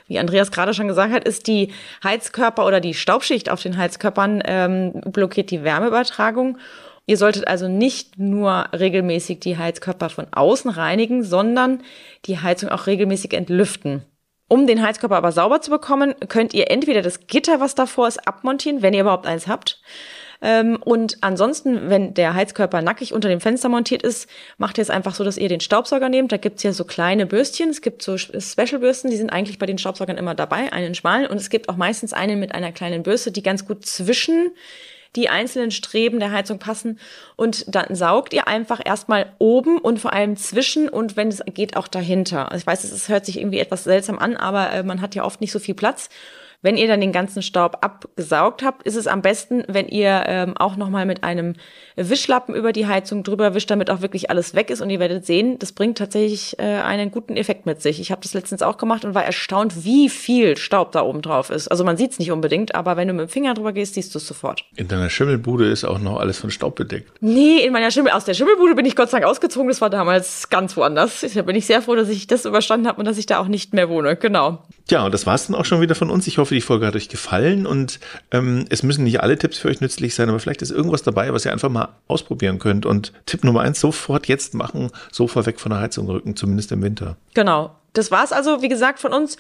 Wie 0.07 0.19
Andreas 0.19 0.51
gerade 0.51 0.73
schon 0.73 0.87
gesagt 0.87 1.13
hat, 1.13 1.25
ist 1.25 1.47
die 1.47 1.71
Heizkörper 2.03 2.65
oder 2.65 2.81
die 2.81 2.93
Staubschicht 2.93 3.49
auf 3.49 3.61
den 3.61 3.77
Heizkörpern 4.17 4.41
ähm, 4.45 4.91
blockiert 5.11 5.51
die 5.51 5.63
Wärmeübertragung. 5.63 6.57
Ihr 7.05 7.17
solltet 7.17 7.47
also 7.47 7.69
nicht 7.69 8.19
nur 8.19 8.65
regelmäßig 8.73 9.39
die 9.39 9.57
Heizkörper 9.57 10.09
von 10.09 10.27
außen 10.31 10.69
reinigen, 10.69 11.23
sondern 11.23 11.81
die 12.25 12.39
Heizung 12.39 12.69
auch 12.69 12.87
regelmäßig 12.87 13.33
entlüften. 13.33 14.03
Um 14.49 14.67
den 14.67 14.81
Heizkörper 14.81 15.17
aber 15.17 15.31
sauber 15.31 15.61
zu 15.61 15.71
bekommen, 15.71 16.15
könnt 16.27 16.53
ihr 16.53 16.69
entweder 16.71 17.01
das 17.01 17.27
Gitter, 17.27 17.59
was 17.59 17.75
davor 17.75 18.07
ist, 18.07 18.27
abmontieren, 18.27 18.81
wenn 18.81 18.93
ihr 18.93 19.01
überhaupt 19.01 19.27
eins 19.27 19.47
habt. 19.47 19.81
Ähm, 20.41 20.77
und 20.83 21.17
ansonsten, 21.21 21.89
wenn 21.89 22.13
der 22.13 22.33
Heizkörper 22.33 22.81
nackig 22.81 23.13
unter 23.13 23.29
dem 23.29 23.41
Fenster 23.41 23.69
montiert 23.69 24.03
ist, 24.03 24.29
macht 24.57 24.77
ihr 24.77 24.81
es 24.81 24.89
einfach 24.89 25.15
so, 25.15 25.23
dass 25.23 25.37
ihr 25.37 25.49
den 25.49 25.59
Staubsauger 25.59 26.09
nehmt. 26.09 26.31
Da 26.31 26.37
gibt's 26.37 26.63
ja 26.63 26.73
so 26.73 26.85
kleine 26.85 27.25
Bürstchen. 27.25 27.69
Es 27.69 27.81
gibt 27.81 28.01
so 28.01 28.17
Special-Bürsten, 28.17 29.09
die 29.09 29.17
sind 29.17 29.31
eigentlich 29.31 29.59
bei 29.59 29.65
den 29.65 29.77
Staubsaugern 29.77 30.17
immer 30.17 30.35
dabei, 30.35 30.71
einen 30.71 30.95
schmalen. 30.95 31.27
Und 31.27 31.37
es 31.37 31.49
gibt 31.49 31.69
auch 31.69 31.77
meistens 31.77 32.13
einen 32.13 32.39
mit 32.39 32.53
einer 32.53 32.71
kleinen 32.71 33.03
Bürste, 33.03 33.31
die 33.31 33.43
ganz 33.43 33.65
gut 33.65 33.85
zwischen 33.85 34.51
die 35.15 35.29
einzelnen 35.29 35.71
Streben 35.71 36.19
der 36.19 36.31
Heizung 36.31 36.59
passen. 36.59 36.99
Und 37.35 37.73
dann 37.73 37.95
saugt 37.95 38.33
ihr 38.33 38.47
einfach 38.47 38.79
erstmal 38.83 39.33
oben 39.39 39.79
und 39.79 39.99
vor 39.99 40.13
allem 40.13 40.37
zwischen 40.37 40.89
und 40.89 41.15
wenn 41.15 41.29
es 41.29 41.41
geht 41.53 41.75
auch 41.75 41.87
dahinter. 41.87 42.51
Also 42.51 42.61
ich 42.61 42.67
weiß, 42.67 42.83
es 42.83 43.09
hört 43.09 43.25
sich 43.25 43.39
irgendwie 43.39 43.59
etwas 43.59 43.83
seltsam 43.83 44.19
an, 44.19 44.37
aber 44.37 44.71
äh, 44.71 44.83
man 44.83 45.01
hat 45.01 45.15
ja 45.15 45.23
oft 45.23 45.41
nicht 45.41 45.51
so 45.51 45.59
viel 45.59 45.75
Platz. 45.75 46.09
Wenn 46.63 46.75
ihr 46.75 46.87
dann 46.87 47.01
den 47.01 47.11
ganzen 47.11 47.43
Staub 47.43 47.77
abgesaugt 47.81 48.63
habt, 48.63 48.81
ist 48.83 48.95
es 48.95 49.05
am 49.05 49.21
besten, 49.21 49.63
wenn 49.67 49.87
ihr 49.87 50.23
ähm, 50.25 50.57
auch 50.57 50.75
nochmal 50.75 51.05
mit 51.05 51.23
einem 51.23 51.53
Wischlappen 51.95 52.55
über 52.55 52.73
die 52.73 52.87
Heizung 52.87 53.23
drüber 53.23 53.53
wischt, 53.53 53.69
damit 53.69 53.91
auch 53.91 54.01
wirklich 54.01 54.31
alles 54.31 54.55
weg 54.55 54.71
ist. 54.71 54.81
Und 54.81 54.89
ihr 54.89 54.99
werdet 54.99 55.23
sehen, 55.23 55.59
das 55.59 55.71
bringt 55.71 55.99
tatsächlich 55.99 56.57
äh, 56.57 56.63
einen 56.63 57.11
guten 57.11 57.37
Effekt 57.37 57.67
mit 57.67 57.83
sich. 57.83 57.99
Ich 57.99 58.11
habe 58.11 58.21
das 58.21 58.33
letztens 58.33 58.63
auch 58.63 58.77
gemacht 58.77 59.05
und 59.05 59.13
war 59.13 59.23
erstaunt, 59.23 59.85
wie 59.85 60.09
viel 60.09 60.57
Staub 60.57 60.91
da 60.93 61.03
oben 61.03 61.21
drauf 61.21 61.51
ist. 61.51 61.67
Also 61.67 61.83
man 61.83 61.95
sieht 61.95 62.11
es 62.13 62.19
nicht 62.19 62.31
unbedingt, 62.31 62.73
aber 62.73 62.97
wenn 62.97 63.07
du 63.07 63.13
mit 63.13 63.27
dem 63.27 63.29
Finger 63.29 63.53
drüber 63.53 63.71
gehst, 63.71 63.93
siehst 63.93 64.15
du 64.15 64.17
es 64.17 64.27
sofort. 64.27 64.65
In 64.75 64.87
deiner 64.87 65.11
Schimmelbude 65.11 65.69
ist 65.69 65.85
auch 65.85 65.99
noch 65.99 66.19
alles 66.19 66.39
von 66.39 66.49
Staub 66.49 66.75
bedeckt. 66.75 67.11
Nee, 67.21 67.59
in 67.59 67.71
meiner 67.71 67.91
Schimmel, 67.91 68.13
aus 68.13 68.25
der 68.25 68.33
Schimmelbude 68.33 68.73
bin 68.73 68.85
ich 68.85 68.95
Gott 68.95 69.11
sei 69.11 69.19
Dank 69.19 69.29
ausgezogen. 69.29 69.67
Das 69.67 69.79
war 69.79 69.91
damals 69.91 70.49
ganz 70.49 70.75
woanders. 70.75 71.23
Da 71.35 71.41
bin 71.43 71.55
ich 71.55 71.67
sehr 71.67 71.83
froh, 71.83 71.95
dass 71.95 72.09
ich 72.09 72.25
das 72.25 72.45
überstanden 72.45 72.87
habe 72.87 72.97
und 72.97 73.05
dass 73.05 73.19
ich 73.19 73.27
da 73.27 73.37
auch 73.37 73.47
nicht 73.47 73.73
mehr 73.73 73.89
wohne. 73.89 74.15
Genau. 74.15 74.63
Ja, 74.89 75.05
und 75.05 75.13
das 75.13 75.25
war's 75.25 75.47
dann 75.47 75.55
auch 75.55 75.65
schon 75.65 75.81
wieder 75.81 75.95
von 75.95 76.09
uns. 76.09 76.25
Ich 76.27 76.37
hoffe, 76.37 76.46
die 76.55 76.61
Folge 76.61 76.85
hat 76.85 76.95
euch 76.95 77.09
gefallen 77.09 77.65
und 77.65 77.99
ähm, 78.31 78.65
es 78.69 78.83
müssen 78.83 79.03
nicht 79.03 79.21
alle 79.21 79.37
Tipps 79.37 79.57
für 79.57 79.67
euch 79.67 79.81
nützlich 79.81 80.15
sein, 80.15 80.29
aber 80.29 80.39
vielleicht 80.39 80.61
ist 80.61 80.71
irgendwas 80.71 81.03
dabei, 81.03 81.33
was 81.33 81.45
ihr 81.45 81.51
einfach 81.51 81.69
mal 81.69 81.89
ausprobieren 82.07 82.59
könnt. 82.59 82.85
Und 82.85 83.13
Tipp 83.25 83.43
Nummer 83.43 83.61
eins, 83.61 83.79
sofort 83.79 84.27
jetzt 84.27 84.53
machen, 84.53 84.91
Sofa 85.11 85.45
weg 85.45 85.59
von 85.59 85.71
der 85.71 85.79
Heizung 85.79 86.07
rücken, 86.07 86.35
zumindest 86.35 86.71
im 86.71 86.81
Winter. 86.81 87.17
Genau. 87.33 87.75
Das 87.93 88.11
war's 88.11 88.31
also, 88.31 88.61
wie 88.61 88.67
gesagt, 88.67 88.99
von 88.99 89.11
uns. 89.11 89.37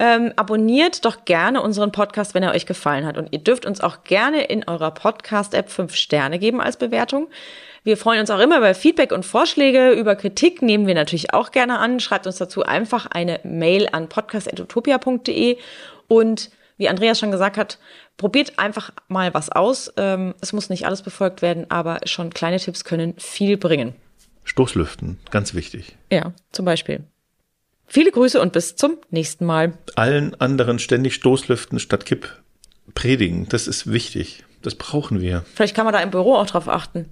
Ähm, 0.00 0.32
abonniert 0.34 1.04
doch 1.04 1.24
gerne 1.24 1.62
unseren 1.62 1.92
Podcast, 1.92 2.34
wenn 2.34 2.42
er 2.42 2.52
euch 2.52 2.66
gefallen 2.66 3.06
hat. 3.06 3.16
Und 3.16 3.28
ihr 3.30 3.38
dürft 3.38 3.66
uns 3.66 3.80
auch 3.80 4.02
gerne 4.02 4.44
in 4.44 4.66
eurer 4.66 4.90
Podcast-App 4.90 5.70
fünf 5.70 5.94
Sterne 5.94 6.40
geben 6.40 6.60
als 6.60 6.76
Bewertung. 6.76 7.28
Wir 7.82 7.96
freuen 7.96 8.20
uns 8.20 8.30
auch 8.30 8.40
immer 8.40 8.58
über 8.58 8.74
Feedback 8.74 9.10
und 9.10 9.24
Vorschläge. 9.24 9.92
Über 9.92 10.14
Kritik 10.14 10.60
nehmen 10.60 10.86
wir 10.86 10.94
natürlich 10.94 11.32
auch 11.32 11.50
gerne 11.50 11.78
an. 11.78 11.98
Schreibt 12.00 12.26
uns 12.26 12.36
dazu 12.36 12.62
einfach 12.62 13.06
eine 13.06 13.40
Mail 13.42 13.88
an 13.90 14.08
podcast.utopia.de. 14.08 15.56
Und 16.10 16.50
wie 16.76 16.88
Andreas 16.88 17.20
schon 17.20 17.30
gesagt 17.30 17.56
hat, 17.56 17.78
probiert 18.16 18.58
einfach 18.58 18.90
mal 19.06 19.32
was 19.32 19.48
aus. 19.48 19.92
Ähm, 19.96 20.34
es 20.40 20.52
muss 20.52 20.68
nicht 20.68 20.84
alles 20.84 21.02
befolgt 21.02 21.40
werden, 21.40 21.70
aber 21.70 22.00
schon 22.04 22.30
kleine 22.34 22.58
Tipps 22.58 22.82
können 22.82 23.14
viel 23.16 23.56
bringen. 23.56 23.94
Stoßlüften, 24.42 25.20
ganz 25.30 25.54
wichtig. 25.54 25.96
Ja, 26.10 26.32
zum 26.50 26.64
Beispiel. 26.64 27.04
Viele 27.86 28.10
Grüße 28.10 28.40
und 28.40 28.52
bis 28.52 28.74
zum 28.74 28.98
nächsten 29.10 29.46
Mal. 29.46 29.74
Allen 29.94 30.34
anderen 30.40 30.80
ständig 30.80 31.14
Stoßlüften 31.14 31.78
statt 31.78 32.06
Kipp 32.06 32.42
predigen. 32.94 33.46
Das 33.48 33.68
ist 33.68 33.92
wichtig. 33.92 34.42
Das 34.62 34.74
brauchen 34.74 35.20
wir. 35.20 35.44
Vielleicht 35.54 35.76
kann 35.76 35.84
man 35.84 35.94
da 35.94 36.00
im 36.00 36.10
Büro 36.10 36.34
auch 36.34 36.46
drauf 36.46 36.68
achten. 36.68 37.08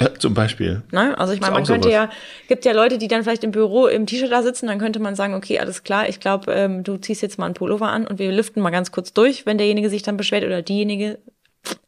Ja, 0.00 0.14
zum 0.18 0.34
Beispiel. 0.34 0.82
Ne? 0.92 1.16
Also 1.18 1.32
ich 1.32 1.40
meine, 1.40 1.52
man 1.52 1.64
könnte 1.64 1.90
sowas. 1.90 2.08
ja, 2.10 2.10
gibt 2.48 2.64
ja 2.64 2.72
Leute, 2.72 2.96
die 2.96 3.06
dann 3.06 3.22
vielleicht 3.22 3.44
im 3.44 3.50
Büro 3.50 3.86
im 3.86 4.06
T-Shirt 4.06 4.32
da 4.32 4.42
sitzen, 4.42 4.66
dann 4.66 4.78
könnte 4.78 4.98
man 4.98 5.14
sagen, 5.14 5.34
okay, 5.34 5.58
alles 5.58 5.82
klar, 5.82 6.08
ich 6.08 6.20
glaube, 6.20 6.52
ähm, 6.52 6.84
du 6.84 6.96
ziehst 6.96 7.20
jetzt 7.22 7.38
mal 7.38 7.44
einen 7.44 7.54
Pullover 7.54 7.90
an 7.90 8.06
und 8.06 8.18
wir 8.18 8.32
lüften 8.32 8.62
mal 8.62 8.70
ganz 8.70 8.92
kurz 8.92 9.12
durch, 9.12 9.44
wenn 9.44 9.58
derjenige 9.58 9.90
sich 9.90 10.02
dann 10.02 10.16
beschwert 10.16 10.44
oder 10.44 10.62
diejenige. 10.62 11.18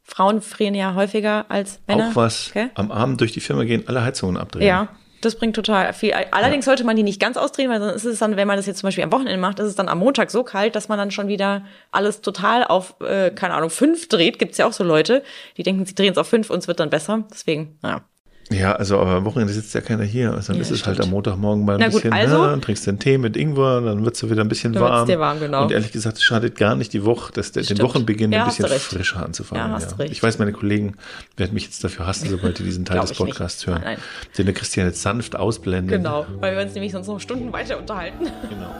Frauen 0.02 0.42
frieren 0.42 0.74
ja 0.74 0.94
häufiger 0.94 1.46
als 1.48 1.80
Männer. 1.86 2.10
Auch 2.10 2.16
was. 2.16 2.50
Okay? 2.50 2.68
Am 2.74 2.92
Abend 2.92 3.20
durch 3.22 3.32
die 3.32 3.40
Firma 3.40 3.64
gehen, 3.64 3.84
alle 3.86 4.04
Heizungen 4.04 4.36
abdrehen. 4.36 4.66
Ja, 4.66 4.88
das 5.24 5.36
bringt 5.36 5.56
total 5.56 5.92
viel. 5.92 6.12
Allerdings 6.12 6.66
ja. 6.66 6.70
sollte 6.70 6.84
man 6.84 6.96
die 6.96 7.02
nicht 7.02 7.20
ganz 7.20 7.36
ausdrehen, 7.36 7.70
weil 7.70 7.80
sonst 7.80 8.04
ist 8.04 8.04
es 8.04 8.18
dann, 8.18 8.36
wenn 8.36 8.46
man 8.46 8.56
das 8.56 8.66
jetzt 8.66 8.78
zum 8.78 8.88
Beispiel 8.88 9.04
am 9.04 9.12
Wochenende 9.12 9.38
macht, 9.38 9.58
ist 9.58 9.66
es 9.66 9.74
dann 9.74 9.88
am 9.88 9.98
Montag 9.98 10.30
so 10.30 10.44
kalt, 10.44 10.76
dass 10.76 10.88
man 10.88 10.98
dann 10.98 11.10
schon 11.10 11.28
wieder 11.28 11.64
alles 11.90 12.20
total 12.20 12.64
auf, 12.64 13.00
äh, 13.00 13.30
keine 13.30 13.54
Ahnung, 13.54 13.70
fünf 13.70 14.08
dreht. 14.08 14.38
Gibt's 14.38 14.58
ja 14.58 14.66
auch 14.66 14.72
so 14.72 14.84
Leute, 14.84 15.22
die 15.56 15.62
denken, 15.62 15.86
sie 15.86 15.94
drehen 15.94 16.12
es 16.12 16.18
auf 16.18 16.28
fünf 16.28 16.50
und 16.50 16.58
es 16.58 16.68
wird 16.68 16.80
dann 16.80 16.90
besser. 16.90 17.24
Deswegen, 17.30 17.78
naja. 17.82 18.02
Ja, 18.50 18.72
also 18.74 18.98
aber 18.98 19.12
am 19.12 19.24
Wochenende 19.24 19.52
sitzt 19.52 19.74
ja 19.74 19.80
keiner 19.80 20.04
hier. 20.04 20.32
Also 20.32 20.48
dann 20.48 20.56
ja, 20.56 20.62
ist 20.62 20.70
es 20.70 20.86
halt 20.86 21.00
am 21.00 21.10
Montagmorgen 21.10 21.64
mal 21.64 21.74
ein 21.74 21.80
Na 21.80 21.86
bisschen, 21.86 22.10
gut, 22.10 22.12
also, 22.12 22.46
dann 22.46 22.60
trinkst 22.60 22.86
du 22.86 22.90
einen 22.90 22.98
Tee 22.98 23.18
mit 23.18 23.36
Ingwer, 23.36 23.80
dann 23.80 24.04
wird 24.04 24.16
es 24.16 24.28
wieder 24.28 24.42
ein 24.42 24.48
bisschen 24.48 24.72
dann 24.72 24.82
warm. 24.82 25.06
Dir 25.06 25.18
warm 25.18 25.40
genau. 25.40 25.62
Und 25.62 25.72
ehrlich 25.72 25.92
gesagt, 25.92 26.18
es 26.18 26.22
schadet 26.22 26.56
gar 26.56 26.74
nicht 26.74 26.92
die 26.92 27.04
Woche, 27.04 27.32
das, 27.32 27.52
den 27.52 27.80
Wochenbeginn 27.80 28.32
ja, 28.32 28.44
ein 28.44 28.48
bisschen 28.48 28.66
frischer 28.66 29.24
anzufangen. 29.24 29.68
Ja, 29.68 29.74
hast 29.74 29.92
ja. 29.92 29.96
Recht. 29.98 30.12
Ich 30.12 30.22
weiß, 30.22 30.38
meine 30.38 30.52
Kollegen 30.52 30.94
werden 31.36 31.54
mich 31.54 31.64
jetzt 31.64 31.82
dafür 31.82 32.06
hassen, 32.06 32.28
sobald 32.28 32.58
die 32.58 32.64
diesen 32.64 32.84
Teil 32.84 33.00
des 33.00 33.14
Podcasts 33.14 33.66
hören. 33.66 33.80
Nein, 33.82 33.96
nein. 33.96 34.04
Den 34.36 34.46
der 34.46 34.54
Christian 34.54 34.86
jetzt 34.86 35.02
sanft 35.02 35.36
ausblendet. 35.36 35.98
Genau, 35.98 36.26
weil 36.40 36.56
wir 36.56 36.62
uns 36.62 36.74
nämlich 36.74 36.92
sonst 36.92 37.06
noch 37.06 37.20
Stunden 37.20 37.52
weiter 37.52 37.78
unterhalten. 37.78 38.26
Genau. 38.52 38.74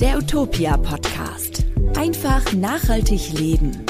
Der 0.00 0.18
Utopia 0.18 0.76
Podcast. 0.76 1.64
Einfach 1.96 2.52
nachhaltig 2.52 3.32
leben. 3.32 3.86